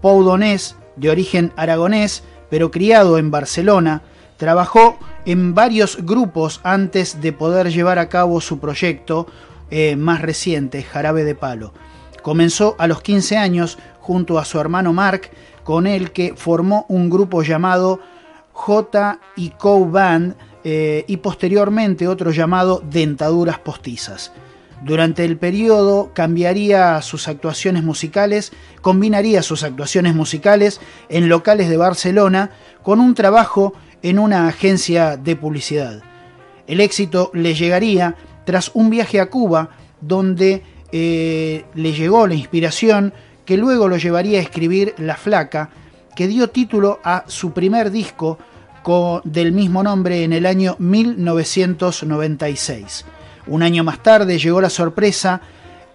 [0.00, 4.02] Paul Donés, de origen aragonés, pero criado en Barcelona,
[4.36, 9.26] trabajó en varios grupos antes de poder llevar a cabo su proyecto
[9.70, 11.72] eh, más reciente, Jarabe de Palo.
[12.22, 15.30] Comenzó a los 15 años junto a su hermano Mark,
[15.64, 18.00] con el que formó un grupo llamado
[18.52, 24.32] J y Co Band eh, y posteriormente otro llamado Dentaduras Postizas.
[24.84, 32.50] Durante el periodo cambiaría sus actuaciones musicales, combinaría sus actuaciones musicales en locales de Barcelona
[32.82, 36.02] con un trabajo en una agencia de publicidad.
[36.66, 39.70] El éxito le llegaría tras un viaje a Cuba
[40.00, 43.14] donde eh, le llegó la inspiración
[43.44, 45.70] que luego lo llevaría a escribir La Flaca,
[46.16, 48.38] que dio título a su primer disco
[49.24, 53.04] del mismo nombre en el año 1996.
[53.46, 55.40] Un año más tarde llegó la sorpresa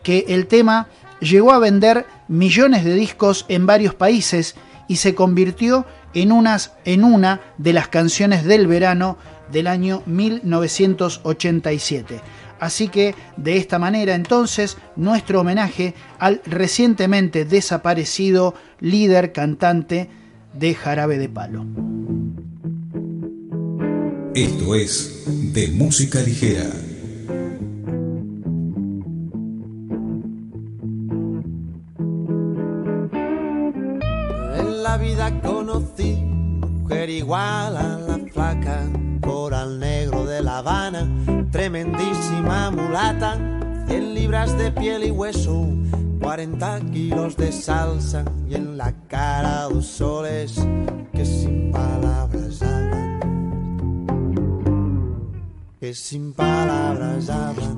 [0.04, 0.88] que el tema
[1.20, 4.56] llegó a vender millones de discos en varios países
[4.88, 9.18] y se convirtió en, unas, en una de las canciones del verano
[9.52, 12.22] del año 1987.
[12.60, 20.10] Así que de esta manera entonces nuestro homenaje al recientemente desaparecido líder cantante
[20.54, 21.66] de Jarabe de Palo.
[24.38, 26.70] Esto es De Música Ligera.
[34.60, 38.88] En la vida conocí mujer igual a la flaca,
[39.22, 41.10] coral negro de La Habana,
[41.52, 43.40] tremendísima mulata,
[43.88, 45.68] 100 libras de piel y hueso,
[46.22, 50.64] 40 kilos de salsa y en la cara dos soles
[51.12, 52.37] que sin palabras
[55.94, 57.78] sin palabras hablan.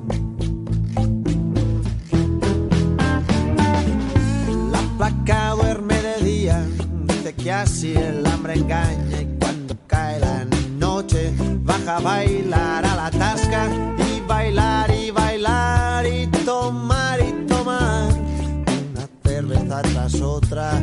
[4.72, 6.66] La placa duerme de día,
[7.06, 10.44] dice que así el hambre engaña y cuando cae la
[10.78, 11.32] noche
[11.62, 13.68] baja a bailar a la tasca
[13.98, 20.82] y bailar y bailar y tomar y tomar una cerveza tras otra,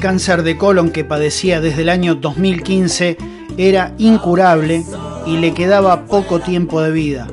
[0.00, 3.18] cáncer de colon que padecía desde el año 2015
[3.58, 4.82] era incurable
[5.26, 7.28] y le quedaba poco tiempo de vida.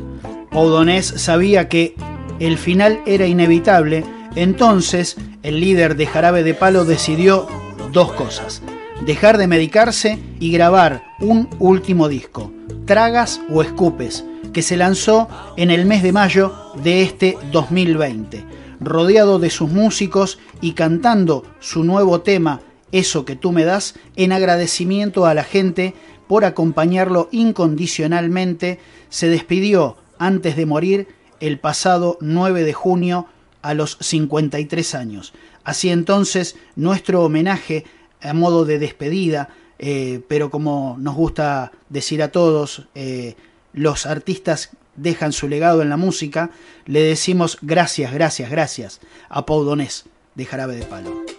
[0.52, 1.96] Paudonés sabía que
[2.40, 4.04] el final era inevitable,
[4.36, 7.48] entonces el líder de Jarabe de Palo decidió
[7.94, 8.62] dos cosas.
[9.06, 12.52] Dejar de medicarse y grabar un último disco,
[12.86, 16.54] Tragas o Escupes, que se lanzó en el mes de mayo
[16.84, 22.62] de este 2020 rodeado de sus músicos y cantando su nuevo tema,
[22.94, 25.94] Eso que tú me das, en agradecimiento a la gente
[26.28, 28.80] por acompañarlo incondicionalmente,
[29.10, 31.08] se despidió antes de morir
[31.42, 33.28] el pasado 9 de junio
[33.62, 35.34] a los 53 años.
[35.66, 37.84] Así entonces, nuestro homenaje
[38.22, 39.50] a modo de despedida,
[39.80, 43.36] eh, pero como nos gusta decir a todos, eh,
[43.74, 46.52] los artistas dejan su legado en la música,
[46.86, 49.00] le decimos gracias, gracias, gracias
[49.30, 50.06] a Pau Donés
[50.36, 51.38] de Jarabe de Palo.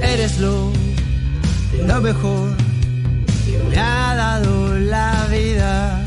[0.00, 0.70] Eres lo,
[1.84, 2.56] lo mejor
[3.44, 5.99] que me ha dado la vida.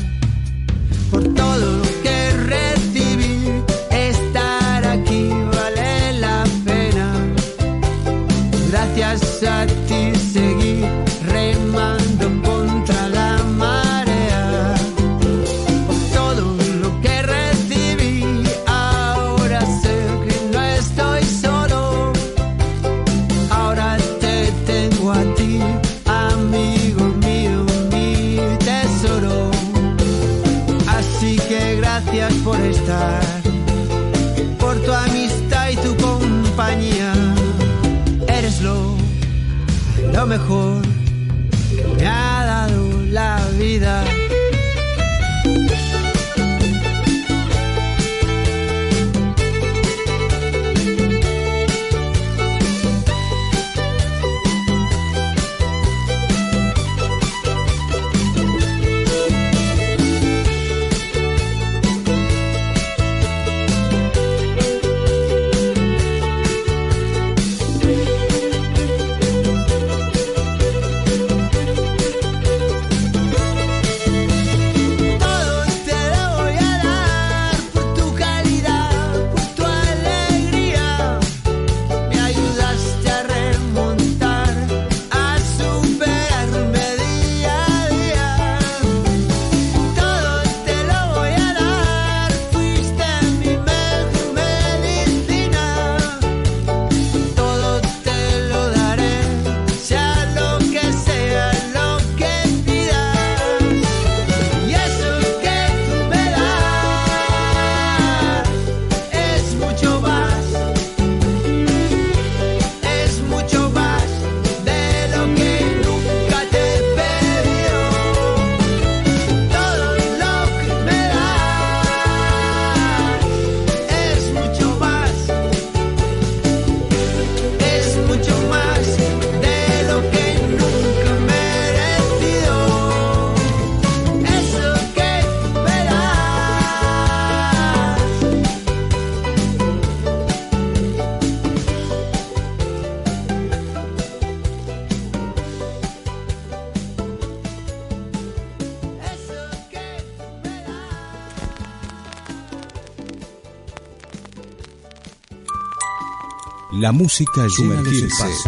[156.84, 158.44] La música Sumergirse espacios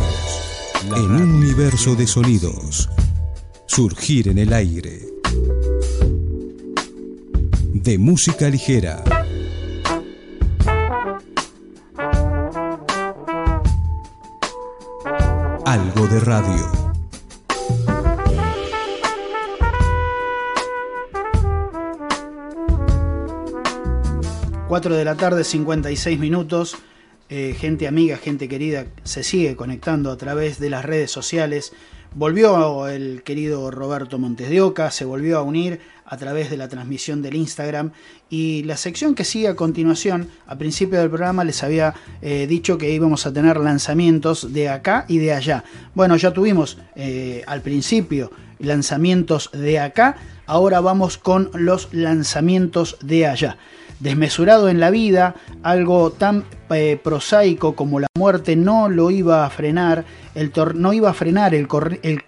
[0.95, 2.87] en un universo de sonidos.
[3.65, 5.09] Surgir en el aire.
[7.73, 9.03] De música ligera.
[15.65, 16.87] Algo de radio.
[24.69, 26.77] 4 de la tarde, 56 minutos.
[27.29, 31.73] Eh, gente amiga, gente querida, se sigue conectando a través de las redes sociales.
[32.15, 36.69] Volvió el querido Roberto Montes de Oca, se volvió a unir a través de la
[36.69, 37.91] transmisión del Instagram.
[38.31, 42.79] Y la sección que sigue a continuación, a principio del programa les había eh, dicho
[42.79, 45.65] que íbamos a tener lanzamientos de acá y de allá.
[45.95, 48.31] Bueno, ya tuvimos eh, al principio
[48.61, 50.17] lanzamientos de acá,
[50.47, 53.59] ahora vamos con los lanzamientos de allá
[54.01, 59.51] desmesurado en la vida, algo tan eh, prosaico como la muerte no lo iba a
[59.51, 60.05] frenar,
[60.35, 61.67] el no iba a frenar el,
[62.03, 62.23] el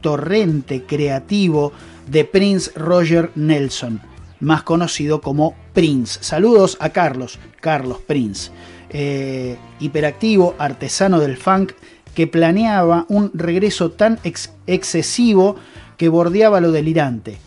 [0.00, 1.72] torrente creativo
[2.08, 4.00] de Prince Roger Nelson,
[4.40, 6.18] más conocido como Prince.
[6.22, 8.50] Saludos a Carlos, Carlos Prince,
[8.90, 11.72] eh, hiperactivo, artesano del funk,
[12.14, 15.56] que planeaba un regreso tan ex- excesivo
[15.96, 17.38] que bordeaba lo delirante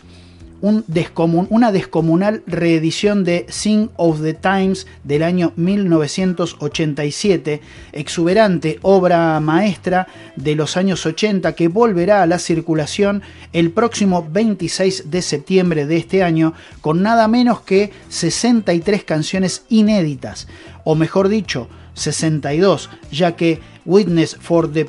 [0.62, 7.62] una descomunal reedición de Sing of the Times del año 1987,
[7.92, 10.06] exuberante obra maestra
[10.36, 13.22] de los años 80 que volverá a la circulación
[13.52, 20.48] el próximo 26 de septiembre de este año con nada menos que 63 canciones inéditas,
[20.84, 24.86] o mejor dicho, 62, ya que Witness for the,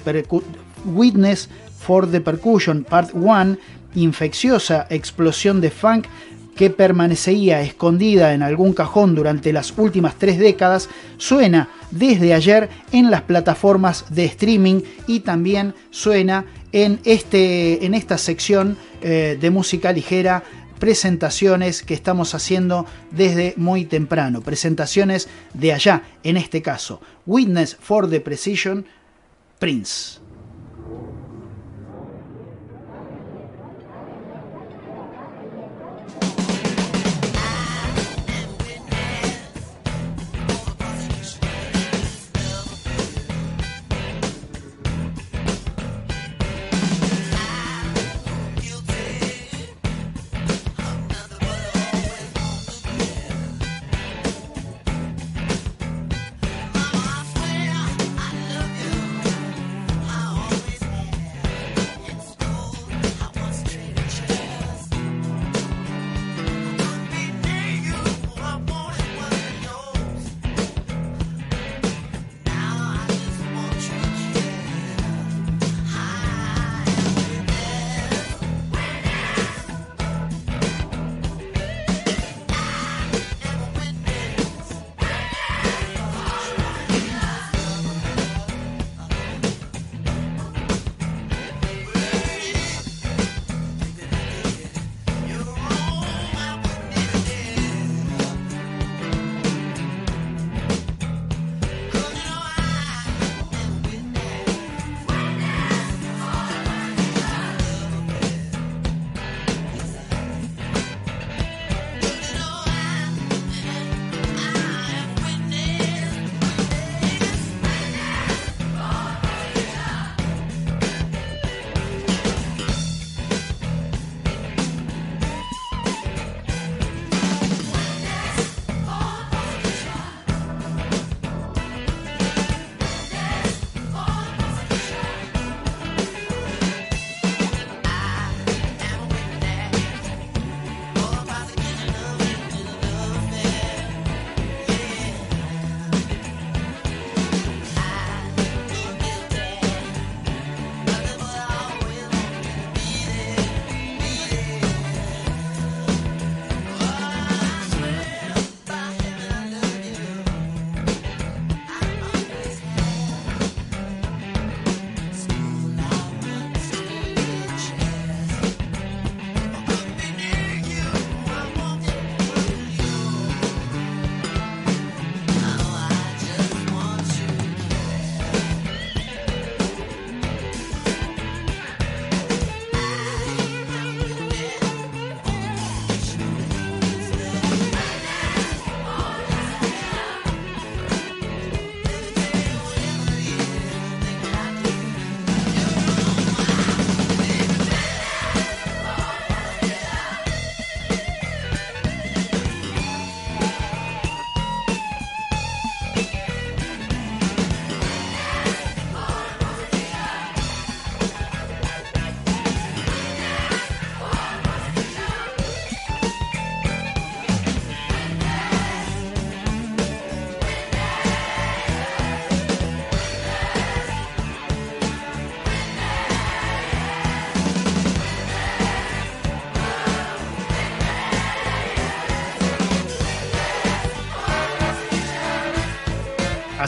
[0.85, 1.49] Witness
[1.79, 3.57] for the Percussion Part 1
[3.95, 6.07] infecciosa explosión de funk
[6.55, 13.09] que permanecía escondida en algún cajón durante las últimas tres décadas, suena desde ayer en
[13.09, 19.91] las plataformas de streaming y también suena en, este, en esta sección eh, de música
[19.91, 20.43] ligera
[20.79, 28.09] presentaciones que estamos haciendo desde muy temprano, presentaciones de allá, en este caso, Witness for
[28.09, 28.85] the Precision,
[29.59, 30.20] Prince.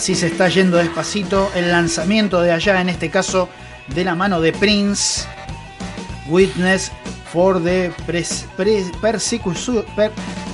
[0.04, 3.48] Así se está yendo despacito el lanzamiento de allá, en este caso
[3.88, 5.26] de la mano de Prince,
[6.28, 6.92] Witness
[7.32, 8.44] for the pres-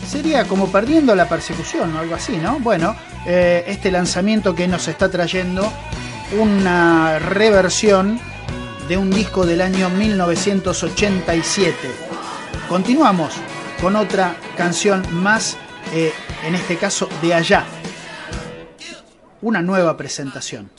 [0.08, 2.60] sería como perdiendo la persecución o algo así, ¿no?
[2.60, 2.96] Bueno,
[3.26, 5.74] eh, este lanzamiento que nos está trayendo
[6.40, 8.20] una reversión
[8.88, 11.76] de un disco del año 1987.
[12.68, 13.34] Continuamos
[13.82, 15.58] con otra canción más,
[15.92, 16.14] eh,
[16.46, 17.66] en este caso de allá,
[19.42, 20.70] una nueva presentación.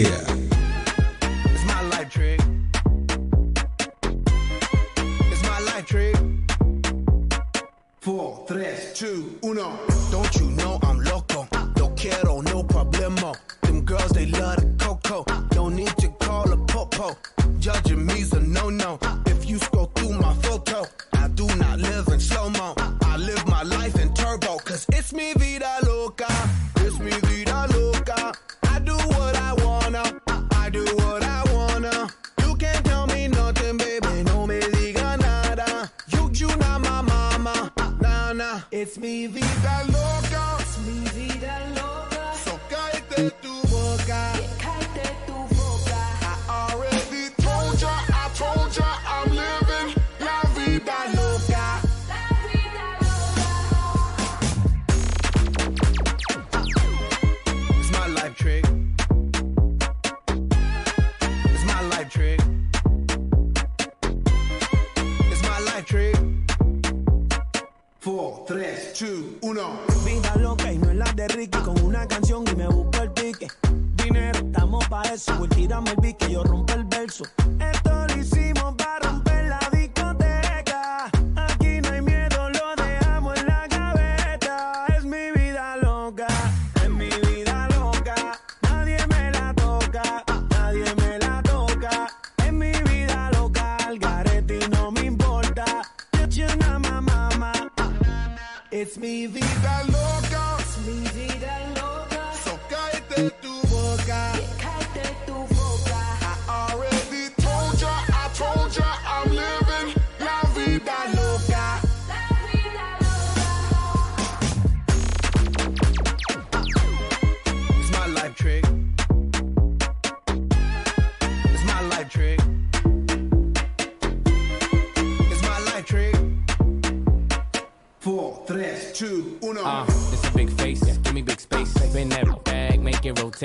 [0.00, 0.29] Música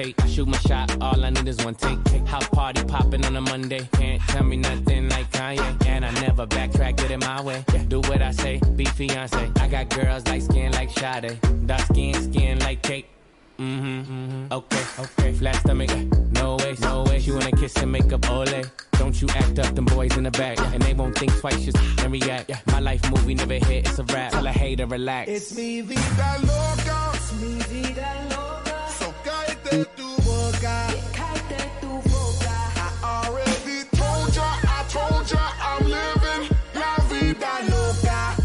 [0.05, 0.21] make.
[0.27, 1.99] Shoot my shot, all I need is one take.
[2.27, 3.87] House party popping on a Monday.
[3.93, 5.87] Can't tell me nothing like Kanye.
[5.87, 7.63] And I never backtrack, get it my way.
[7.87, 9.51] Do what I say, be fiance.
[9.59, 11.39] I got girls like skin like Sade.
[11.65, 13.07] Dark skin, skin like cake.
[13.59, 14.53] Mm-hmm, mm-hmm.
[14.53, 15.31] Okay, okay.
[15.33, 15.89] Flat stomach,
[16.31, 17.19] no way, no way.
[17.19, 18.63] She wanna kiss and make up, ole.
[18.99, 20.59] Don't you act up, them boys in the back.
[20.59, 22.51] And they won't think twice, just and react.
[22.67, 24.31] My life movie never hit, it's a rap.
[24.33, 25.29] Tell a hater, relax.
[25.29, 27.11] It's me vida loca.
[27.13, 28.64] Es mi vida loca.
[29.75, 30.87] Cállate tu boca.
[31.11, 32.55] Cállate tu boca.
[33.03, 38.35] I already told ya, I told ya, I'm living la vida loca.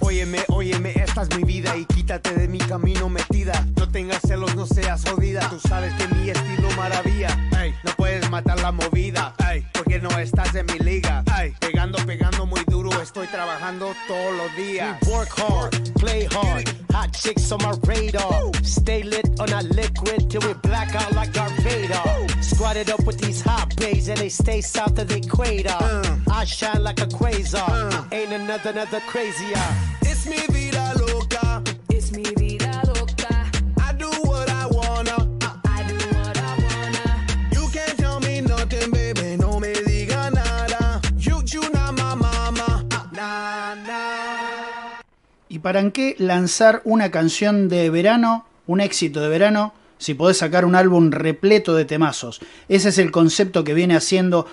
[0.00, 3.64] Óyeme, óyeme, esta es mi vida y quítate de mi camino metida.
[3.76, 5.48] No tengas celos, no seas jodida.
[5.48, 7.28] Tú sabes que mi estilo maravilla.
[7.62, 9.32] Ey, no puedes matar la movida.
[9.48, 11.22] Ey, porque no estás en mi liga.
[11.40, 14.98] Ey, pegando, pegando muy duro, estoy trabajando todos los días.
[15.02, 16.83] We work hard, play hard.
[17.14, 18.50] Hot chicks on my radar.
[18.64, 22.02] Stay lit on a liquid till we black out like Darth Vader.
[22.42, 25.76] Squatted up with these hot babes and they stay south of the equator.
[25.80, 26.16] Uh.
[26.30, 27.92] I shine like a quasar.
[27.92, 28.04] Uh.
[28.10, 29.62] Ain't another, another crazier.
[30.02, 31.62] It's mi vida loca.
[31.88, 33.50] It's mi vida loca.
[33.80, 35.18] I do what I wanna.
[35.66, 37.26] I do what I wanna.
[37.52, 39.36] You can't tell me nothing, baby.
[39.36, 41.00] No me diga nada.
[41.16, 42.84] You, you not my mama.
[43.12, 43.83] Nah, nah.
[45.54, 50.64] ¿Y para qué lanzar una canción de verano, un éxito de verano, si podés sacar
[50.64, 52.40] un álbum repleto de temazos?
[52.68, 54.48] Ese es el concepto que viene haciendo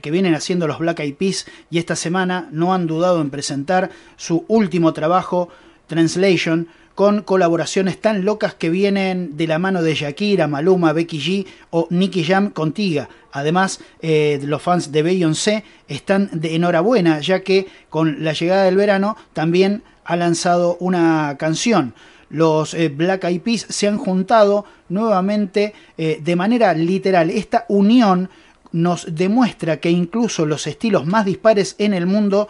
[0.00, 3.90] que vienen haciendo los Black Eyed Peas y esta semana no han dudado en presentar
[4.16, 5.50] su último trabajo
[5.88, 11.46] Translation con colaboraciones tan locas que vienen de la mano de Shakira, Maluma, Becky G
[11.68, 13.06] o Nicky Jam contigo.
[13.30, 18.76] Además, eh, los fans de Beyoncé están de enhorabuena ya que con la llegada del
[18.76, 21.94] verano también ha lanzado una canción.
[22.30, 27.30] Los eh, Black Eyed Peas se han juntado nuevamente eh, de manera literal.
[27.30, 28.30] Esta unión
[28.72, 32.48] nos demuestra que incluso los estilos más dispares en el mundo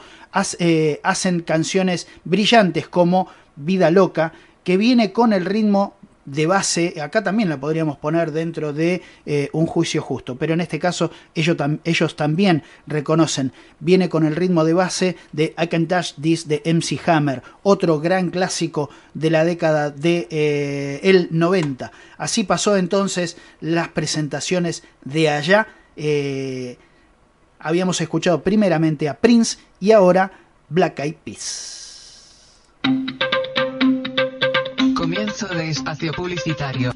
[0.58, 4.32] eh, hacen canciones brillantes como Vida Loca,
[4.64, 5.94] que viene con el ritmo
[6.26, 10.60] de base, acá también la podríamos poner dentro de eh, un juicio justo, pero en
[10.60, 15.86] este caso ellos, ellos también reconocen, viene con el ritmo de base de I Can
[15.86, 21.92] Dash This de MC Hammer, otro gran clásico de la década de eh, el 90.
[22.18, 25.68] Así pasó entonces las presentaciones de allá.
[25.96, 26.76] eh,
[27.58, 30.30] habíamos escuchado primeramente a Prince y ahora
[30.68, 32.62] Black Eyed Peas.
[35.06, 36.92] Comienzo de espacio publicitario.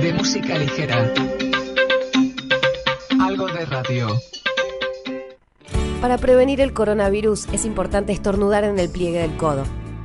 [0.00, 1.12] De música ligera.
[3.20, 4.06] Algo de radio.
[6.00, 9.64] Para prevenir el coronavirus es importante estornudar en el pliegue del codo.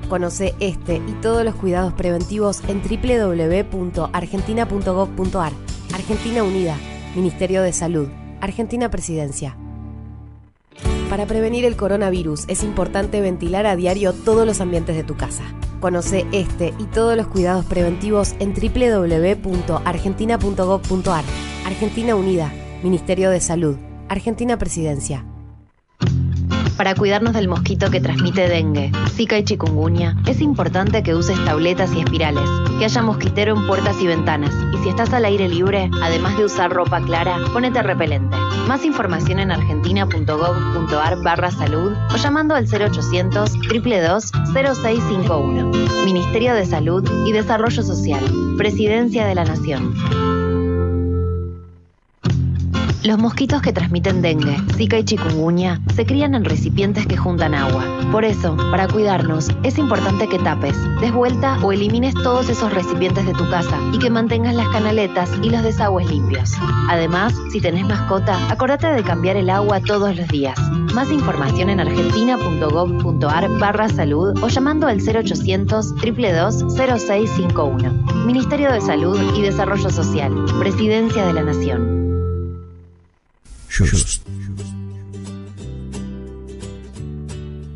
[0.09, 5.53] Conoce este y todos los cuidados preventivos en www.argentina.gov.ar.
[5.93, 6.75] Argentina Unida,
[7.15, 8.07] Ministerio de Salud,
[8.41, 9.55] Argentina Presidencia.
[11.09, 15.43] Para prevenir el coronavirus es importante ventilar a diario todos los ambientes de tu casa.
[15.79, 21.23] Conoce este y todos los cuidados preventivos en www.argentina.gov.ar.
[21.65, 22.51] Argentina Unida,
[22.83, 23.77] Ministerio de Salud,
[24.09, 25.23] Argentina Presidencia.
[26.77, 31.91] Para cuidarnos del mosquito que transmite dengue, zika y chikungunya, es importante que uses tabletas
[31.95, 32.47] y espirales,
[32.77, 36.45] que haya mosquitero en puertas y ventanas, y si estás al aire libre, además de
[36.45, 38.37] usar ropa clara, ponete repelente.
[38.67, 45.71] Más información en argentina.gov.ar barra salud o llamando al 0800 222 0651.
[46.05, 48.23] Ministerio de Salud y Desarrollo Social.
[48.55, 49.95] Presidencia de la Nación.
[53.03, 57.83] Los mosquitos que transmiten dengue, zika y chikungunya se crían en recipientes que juntan agua.
[58.11, 63.25] Por eso, para cuidarnos, es importante que tapes, des vuelta o elimines todos esos recipientes
[63.25, 66.53] de tu casa y que mantengas las canaletas y los desagües limpios.
[66.89, 70.59] Además, si tenés mascota, acordate de cambiar el agua todos los días.
[70.93, 77.93] Más información en argentina.gov.ar barra salud o llamando al 0800 222 0651.
[78.25, 80.33] Ministerio de Salud y Desarrollo Social.
[80.59, 82.06] Presidencia de la Nación.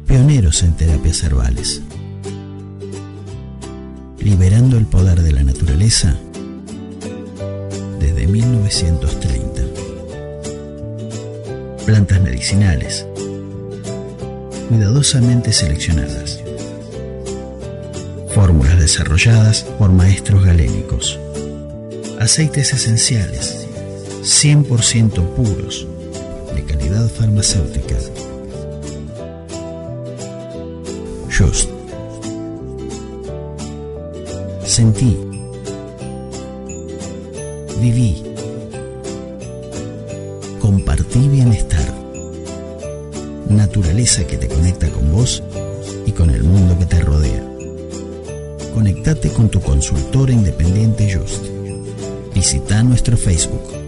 [0.07, 1.81] Pioneros en terapias herbales.
[4.17, 6.17] Liberando el poder de la naturaleza
[7.99, 9.61] desde 1930.
[11.85, 13.05] Plantas medicinales.
[14.69, 16.39] Cuidadosamente seleccionadas.
[18.33, 21.19] Fórmulas desarrolladas por maestros galénicos.
[22.19, 23.67] Aceites esenciales
[24.21, 25.87] 100% puros,
[26.91, 27.95] calidad farmacéutica.
[31.29, 31.69] Just.
[34.65, 35.17] Sentí.
[37.79, 38.23] Viví.
[40.59, 41.93] Compartí bienestar.
[43.49, 45.41] Naturaleza que te conecta con vos
[46.05, 47.43] y con el mundo que te rodea.
[48.73, 51.45] Conectate con tu consultora independiente Just.
[52.33, 53.81] Visita nuestro Facebook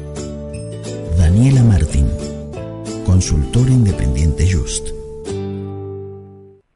[1.18, 2.08] Daniela Martín,
[3.04, 4.90] consultora independiente Just.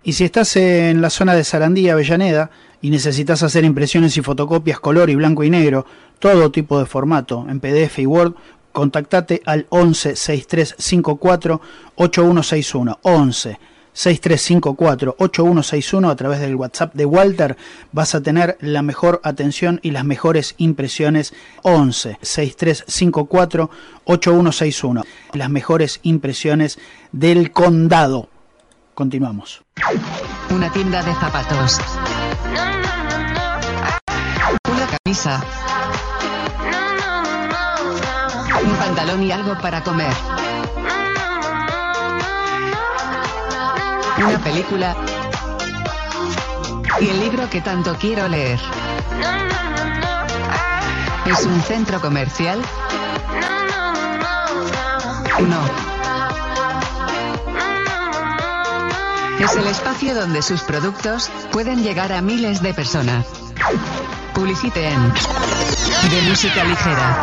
[0.04, 2.50] Y si estás en la zona de Sarandí, Avellaneda,
[2.82, 5.86] y necesitas hacer impresiones y fotocopias color y blanco y negro,
[6.20, 8.34] todo tipo de formato, en PDF y Word,
[8.72, 11.62] contactate al 11 6354
[11.96, 13.00] 8161.
[13.02, 13.60] 11
[13.98, 17.58] 6354 8161 a través del WhatsApp de Walter
[17.92, 21.34] vas a tener la mejor atención y las mejores impresiones
[21.64, 23.72] 11 6354
[24.04, 25.04] 8161
[25.34, 26.78] las mejores impresiones
[27.12, 28.30] del condado
[28.94, 29.64] continuamos
[30.52, 31.80] Una tienda de zapatos.
[34.70, 35.44] Una camisa.
[38.64, 40.14] Un pantalón y algo para comer.
[44.18, 44.96] Una película.
[47.00, 48.60] Y el libro que tanto quiero leer.
[51.26, 52.60] ¿Es un centro comercial?
[55.48, 55.88] No.
[59.40, 63.26] Es el espacio donde sus productos pueden llegar a miles de personas.
[64.34, 67.18] Publicite en De Música Ligera.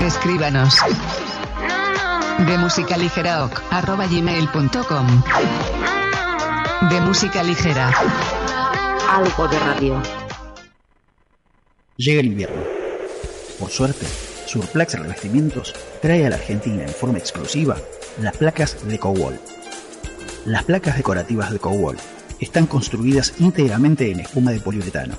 [0.00, 0.78] Escríbanos.
[2.38, 5.22] De Música Ligera ok, arroba gmail.com.
[6.90, 7.92] De Música Ligera.
[9.08, 10.02] Algo de radio.
[11.96, 12.60] Llega el invierno.
[13.60, 14.04] Por suerte,
[14.46, 17.76] Surplax Revestimientos trae a la Argentina en forma exclusiva
[18.20, 19.40] las placas de Cowall.
[20.44, 21.96] Las placas decorativas de Cowall
[22.40, 25.14] están construidas íntegramente en espuma de poliuretano,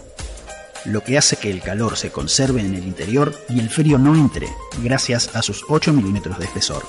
[0.86, 4.16] lo que hace que el calor se conserve en el interior y el frío no
[4.16, 4.48] entre
[4.84, 6.86] gracias a sus 8 milímetros de espesor.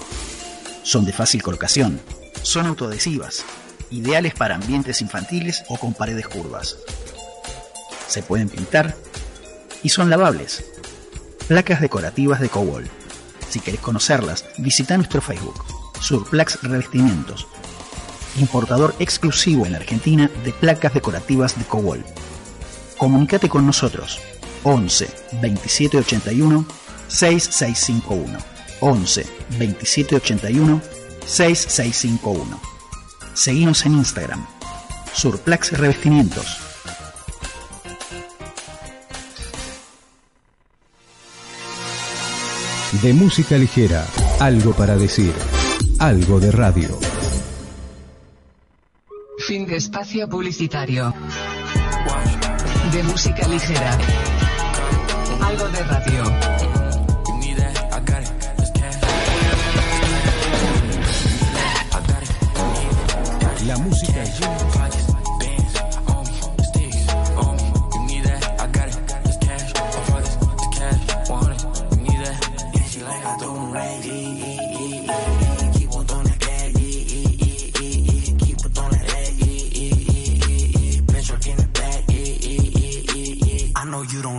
[0.82, 2.01] Son de fácil colocación,
[2.43, 3.44] son autoadhesivas,
[3.90, 6.77] ideales para ambientes infantiles o con paredes curvas.
[8.06, 8.94] Se pueden pintar
[9.82, 10.64] y son lavables.
[11.48, 12.89] Placas decorativas de Cowall.
[13.48, 15.64] Si querés conocerlas, visita nuestro Facebook,
[16.01, 17.47] Surplax Revestimientos,
[18.39, 22.05] importador exclusivo en Argentina de placas decorativas de Cowall.
[22.97, 24.20] Comunicate con nosotros.
[24.62, 25.09] 11
[25.40, 26.66] 27 81
[27.09, 28.39] 6651
[28.81, 29.27] 11
[29.59, 30.81] 27 81
[31.27, 32.77] 6651
[33.36, 34.47] Seguimos en Instagram.
[35.12, 36.59] Surplax Revestimientos.
[43.02, 44.06] De música ligera,
[44.40, 45.35] algo para decir,
[45.98, 46.98] algo de radio.
[49.47, 51.12] Fin de espacio publicitario.
[52.93, 53.99] De música ligera.
[55.41, 56.23] Algo de radio.
[63.67, 64.25] La música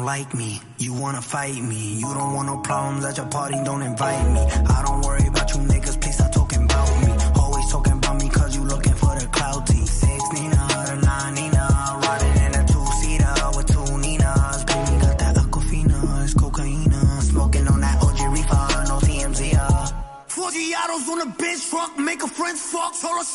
[0.07, 1.99] like me, you wanna fight me.
[1.99, 4.39] You don't want no problems at your party, don't invite me.
[4.75, 7.11] I don't worry about you niggas, please stop talking about me.
[7.41, 9.85] Always talking about me cause you looking for the clout team.
[9.85, 11.63] Six Nina, the nine Nina,
[12.05, 14.63] riding in a two seater with two Ninas.
[14.69, 17.01] Baby got that aquafina, it's cocaina.
[17.31, 19.41] Smoking on that OG reefer, no TMZ.
[19.59, 19.91] Uh.
[20.27, 22.93] 40 autos on a bench truck, make a friend fuck.
[23.01, 23.25] Told her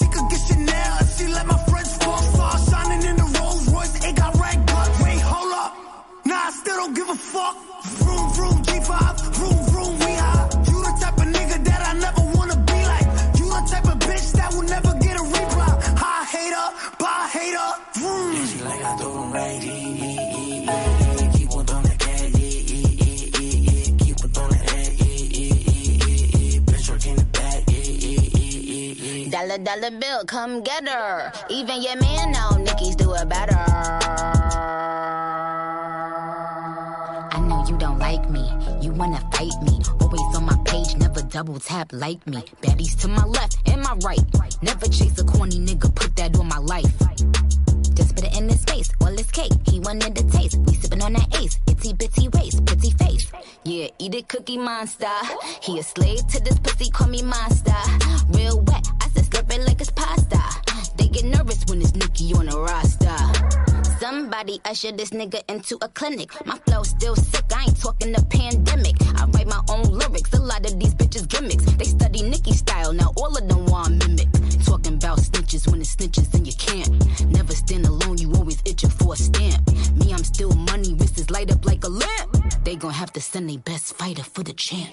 [29.75, 31.33] Dollar bill, come get her.
[31.49, 33.57] Even your man know Nicki's do it better.
[37.33, 38.47] I know you don't like me.
[38.83, 39.81] You wanna fight me.
[39.99, 42.45] Always on my page, never double tap like me.
[42.61, 44.21] Baddies to my left and my right.
[44.61, 46.93] Never chase a corny nigga, put that on my life.
[47.95, 49.53] Just put it in his face, all his cake.
[49.67, 50.59] He wanted the taste.
[50.67, 51.59] We sippin' on that ace.
[51.67, 53.33] Itty bitty waist, pretty face.
[53.65, 55.07] Yeah, eat it, cookie monster.
[55.63, 57.73] He a slave to this pussy, call me monster.
[58.29, 60.41] Real wet, I said it like it's pasta.
[60.97, 63.17] They get nervous when it's Nicki on the roster.
[63.99, 66.31] Somebody usher this nigga into a clinic.
[66.47, 68.97] My flow still sick, I ain't talking the pandemic.
[69.21, 71.65] I write my own lyrics, a lot of these bitches gimmicks.
[71.65, 74.29] They study Nicki style, now all of them want mimic.
[74.65, 76.91] Talking about snitches when it's snitches and you can't.
[77.31, 79.71] Never stand alone, you always itching for a stamp.
[79.95, 82.65] Me, I'm still money, wrists light up like a lamp.
[82.65, 84.91] They gon' have to send their best fighter for the champ.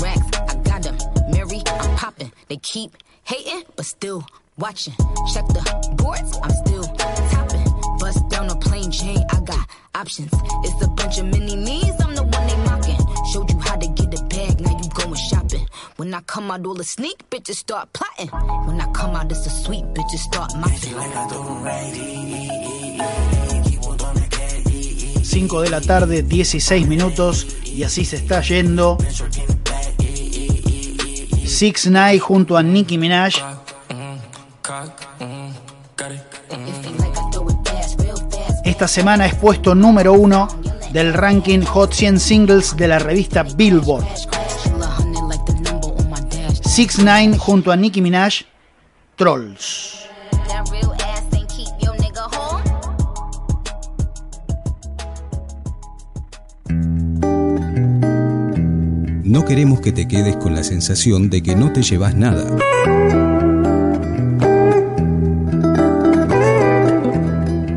[0.00, 0.96] Racks, I got them.
[1.30, 2.32] Mary, I'm popping.
[2.48, 4.24] They keep hating, but still
[4.58, 4.94] watching.
[5.32, 7.64] Check the boards, I'm still topping.
[7.98, 10.30] Bust down a plain Jane, I got options.
[10.64, 13.00] It's a bunch of mini me's, I'm the one they mocking.
[13.32, 15.66] Showed you how to get a bag, now you going shopping.
[15.96, 18.28] When I come out, all the sneak bitches start plotting.
[18.66, 20.94] When I come out, it's a sweet bitches start mopping.
[25.24, 28.98] 5 de la tarde, 16 minutos, y así se está yendo.
[31.46, 33.34] 6 9 junto a Nicki Minaj.
[38.64, 40.48] Esta semana es puesto número uno
[40.92, 44.06] del ranking Hot 100 Singles de la revista Billboard.
[46.62, 48.42] 6 9 junto a Nicki Minaj,
[49.16, 50.03] Trolls.
[59.34, 62.44] No queremos que te quedes con la sensación de que no te llevas nada.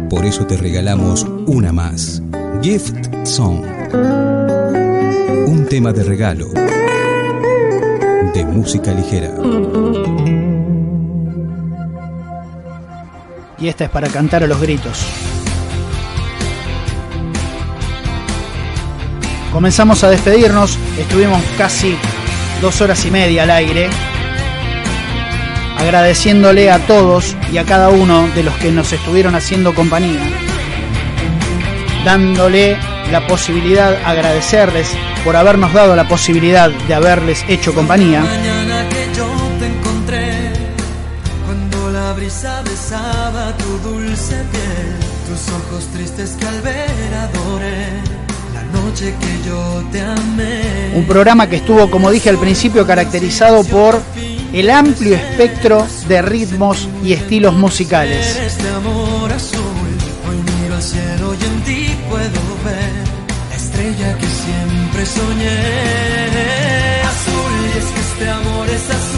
[0.07, 2.21] Por eso te regalamos una más.
[2.61, 3.65] Gift Song.
[5.47, 6.49] Un tema de regalo.
[8.35, 9.34] De música ligera.
[13.57, 15.07] Y esta es para cantar a los gritos.
[19.57, 21.97] Comenzamos a despedirnos, estuvimos casi
[22.61, 23.89] dos horas y media al aire,
[25.79, 30.21] agradeciéndole a todos y a cada uno de los que nos estuvieron haciendo compañía,
[32.05, 32.77] dándole
[33.11, 34.91] la posibilidad, agradecerles
[35.25, 38.23] por habernos dado la posibilidad de haberles hecho compañía.
[48.98, 50.91] Noche que yo te amé.
[50.95, 54.02] Un programa que estuvo, como dije al principio, caracterizado por
[54.53, 58.38] el amplio espectro de ritmos y estilos musicales.
[58.38, 59.61] Este amor azul,
[60.28, 62.91] hoy miro al cielo y en ti puedo ver
[63.49, 65.57] la estrella que siempre soñé.
[67.03, 69.16] Azul, y es que este amor es azul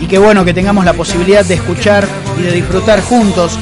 [0.00, 2.06] Y qué bueno que tengamos la posibilidad de escuchar
[2.38, 3.58] y de disfrutar juntos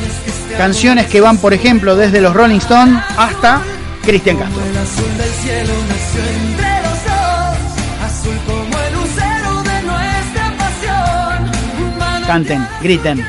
[0.56, 3.62] canciones que van, por ejemplo, desde los Rolling Stones hasta
[4.02, 4.62] Cristian Castro.
[12.26, 13.24] Canten, griten.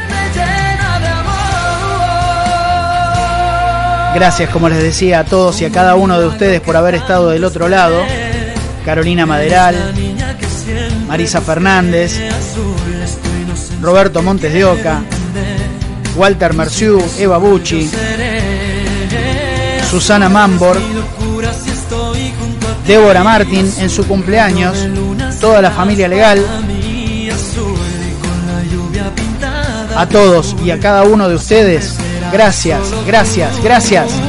[4.15, 7.29] Gracias, como les decía, a todos y a cada uno de ustedes por haber estado
[7.29, 8.01] del otro lado.
[8.83, 9.93] Carolina Maderal,
[11.07, 12.19] Marisa Fernández.
[13.81, 15.01] Roberto Montes de Oca,
[16.15, 17.89] Walter Merciú, Eva Bucci,
[19.89, 20.77] Susana Mambor.
[22.85, 24.87] Débora Martín en su cumpleaños,
[25.39, 26.43] toda la familia legal,
[29.95, 31.95] a todos y a cada uno de ustedes,
[32.31, 34.28] gracias, gracias, gracias.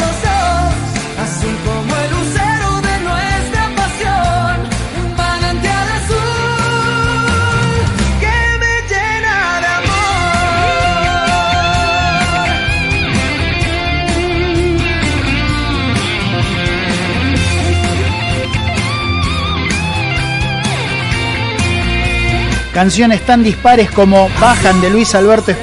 [22.73, 25.61] Canciones tan dispares como Bajan de Luis Alberto azul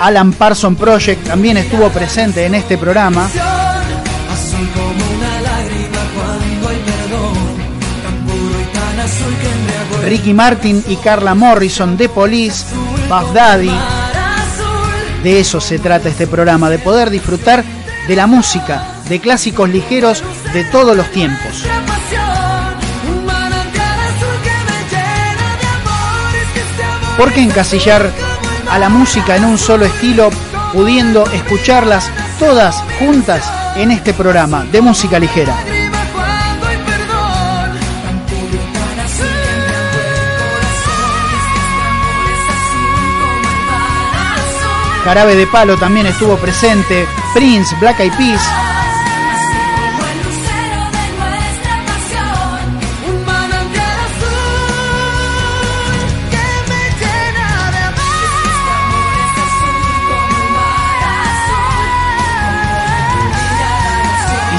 [0.00, 3.28] Alan Parson Project también estuvo presente en este programa.
[10.04, 12.66] Ricky Martin y Carla Morrison de Police,
[13.08, 13.72] Puff Daddy.
[15.22, 17.64] De eso se trata este programa, de poder disfrutar
[18.06, 20.22] de la música, de clásicos ligeros
[20.52, 21.64] de todos los tiempos.
[27.16, 28.10] ¿Por qué encasillar
[28.70, 30.30] a la música en un solo estilo,
[30.72, 33.44] pudiendo escucharlas todas juntas
[33.76, 35.56] en este programa de música ligera?
[45.04, 48.42] Jarabe de Palo también estuvo presente, Prince, Black Eyed Peas,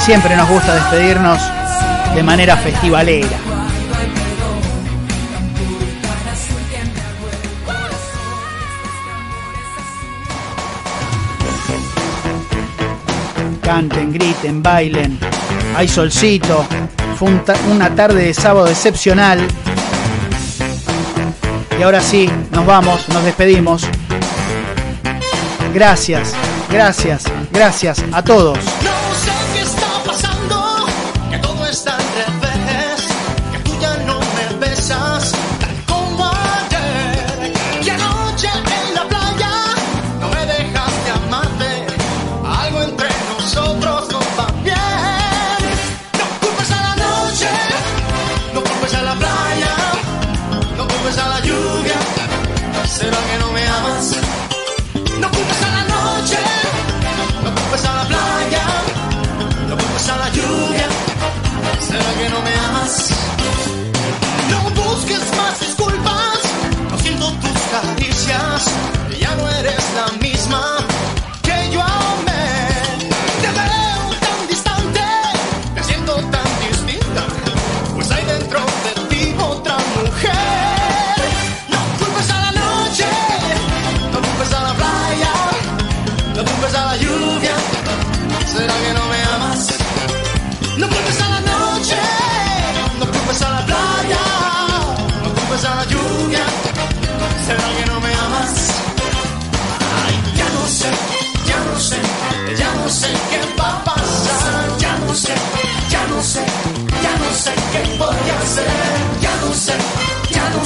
[0.05, 1.41] siempre nos gusta despedirnos
[2.13, 3.37] de manera festivalera.
[13.63, 15.17] Canten, griten, bailen.
[15.75, 16.63] Hay solcito.
[17.17, 17.31] Fue
[17.71, 19.39] una tarde de sábado excepcional.
[21.79, 23.87] Y ahora sí, nos vamos, nos despedimos.
[25.73, 26.35] Gracias,
[26.69, 28.74] gracias, gracias a todos.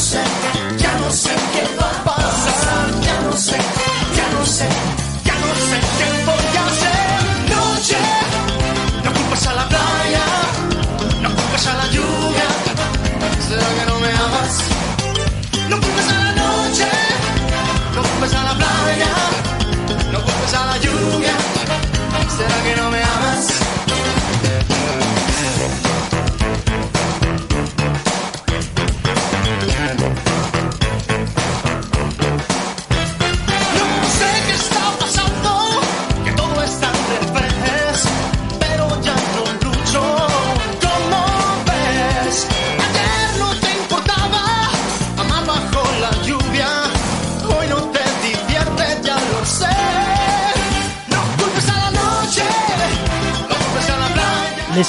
[0.09, 0.23] Sé,
[0.77, 1.78] ya no sé qué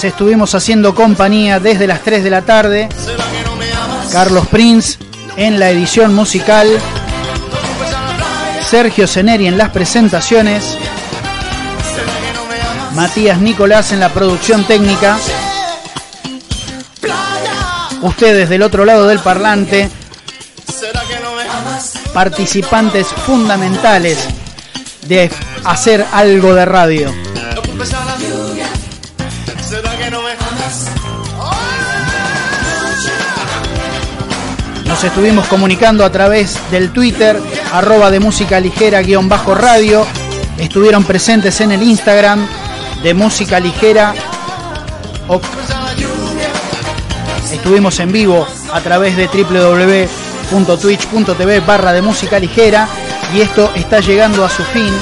[0.04, 2.88] Estuvimos haciendo compañía desde las 3 de la tarde.
[4.10, 4.98] Carlos Prince
[5.36, 6.68] en la edición musical.
[8.66, 10.78] Sergio Ceneri en las presentaciones.
[12.94, 15.18] Matías Nicolás en la producción técnica.
[18.00, 19.90] Ustedes del otro lado del parlante,
[22.14, 24.18] participantes fundamentales
[25.02, 25.30] de
[25.64, 27.29] hacer algo de radio.
[35.00, 37.40] Nos estuvimos comunicando a través del Twitter,
[37.72, 40.06] arroba de música ligera guion bajo radio.
[40.58, 42.46] Estuvieron presentes en el Instagram
[43.02, 44.12] de música ligera.
[47.50, 49.26] Estuvimos en vivo a través de
[50.52, 52.86] www.twitch.tv barra de música ligera
[53.34, 54.92] y esto está llegando a su fin.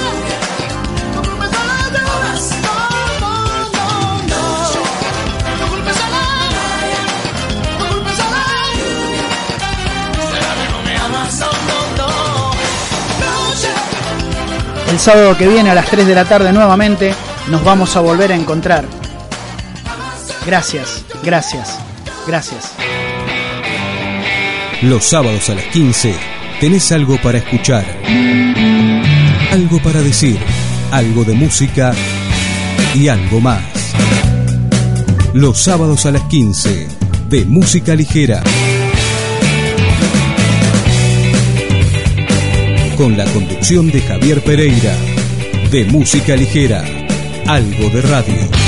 [14.90, 17.14] El sábado que viene a las 3 de la tarde nuevamente
[17.50, 18.86] nos vamos a volver a encontrar.
[20.46, 21.78] Gracias, gracias,
[22.26, 22.72] gracias.
[24.82, 26.14] Los sábados a las 15
[26.60, 27.84] tenés algo para escuchar,
[29.52, 30.38] algo para decir,
[30.90, 31.92] algo de música
[32.94, 33.62] y algo más.
[35.34, 36.88] Los sábados a las 15
[37.28, 38.42] de música ligera.
[42.98, 44.92] Con la conducción de Javier Pereira.
[45.70, 46.84] De música ligera,
[47.46, 48.67] algo de radio.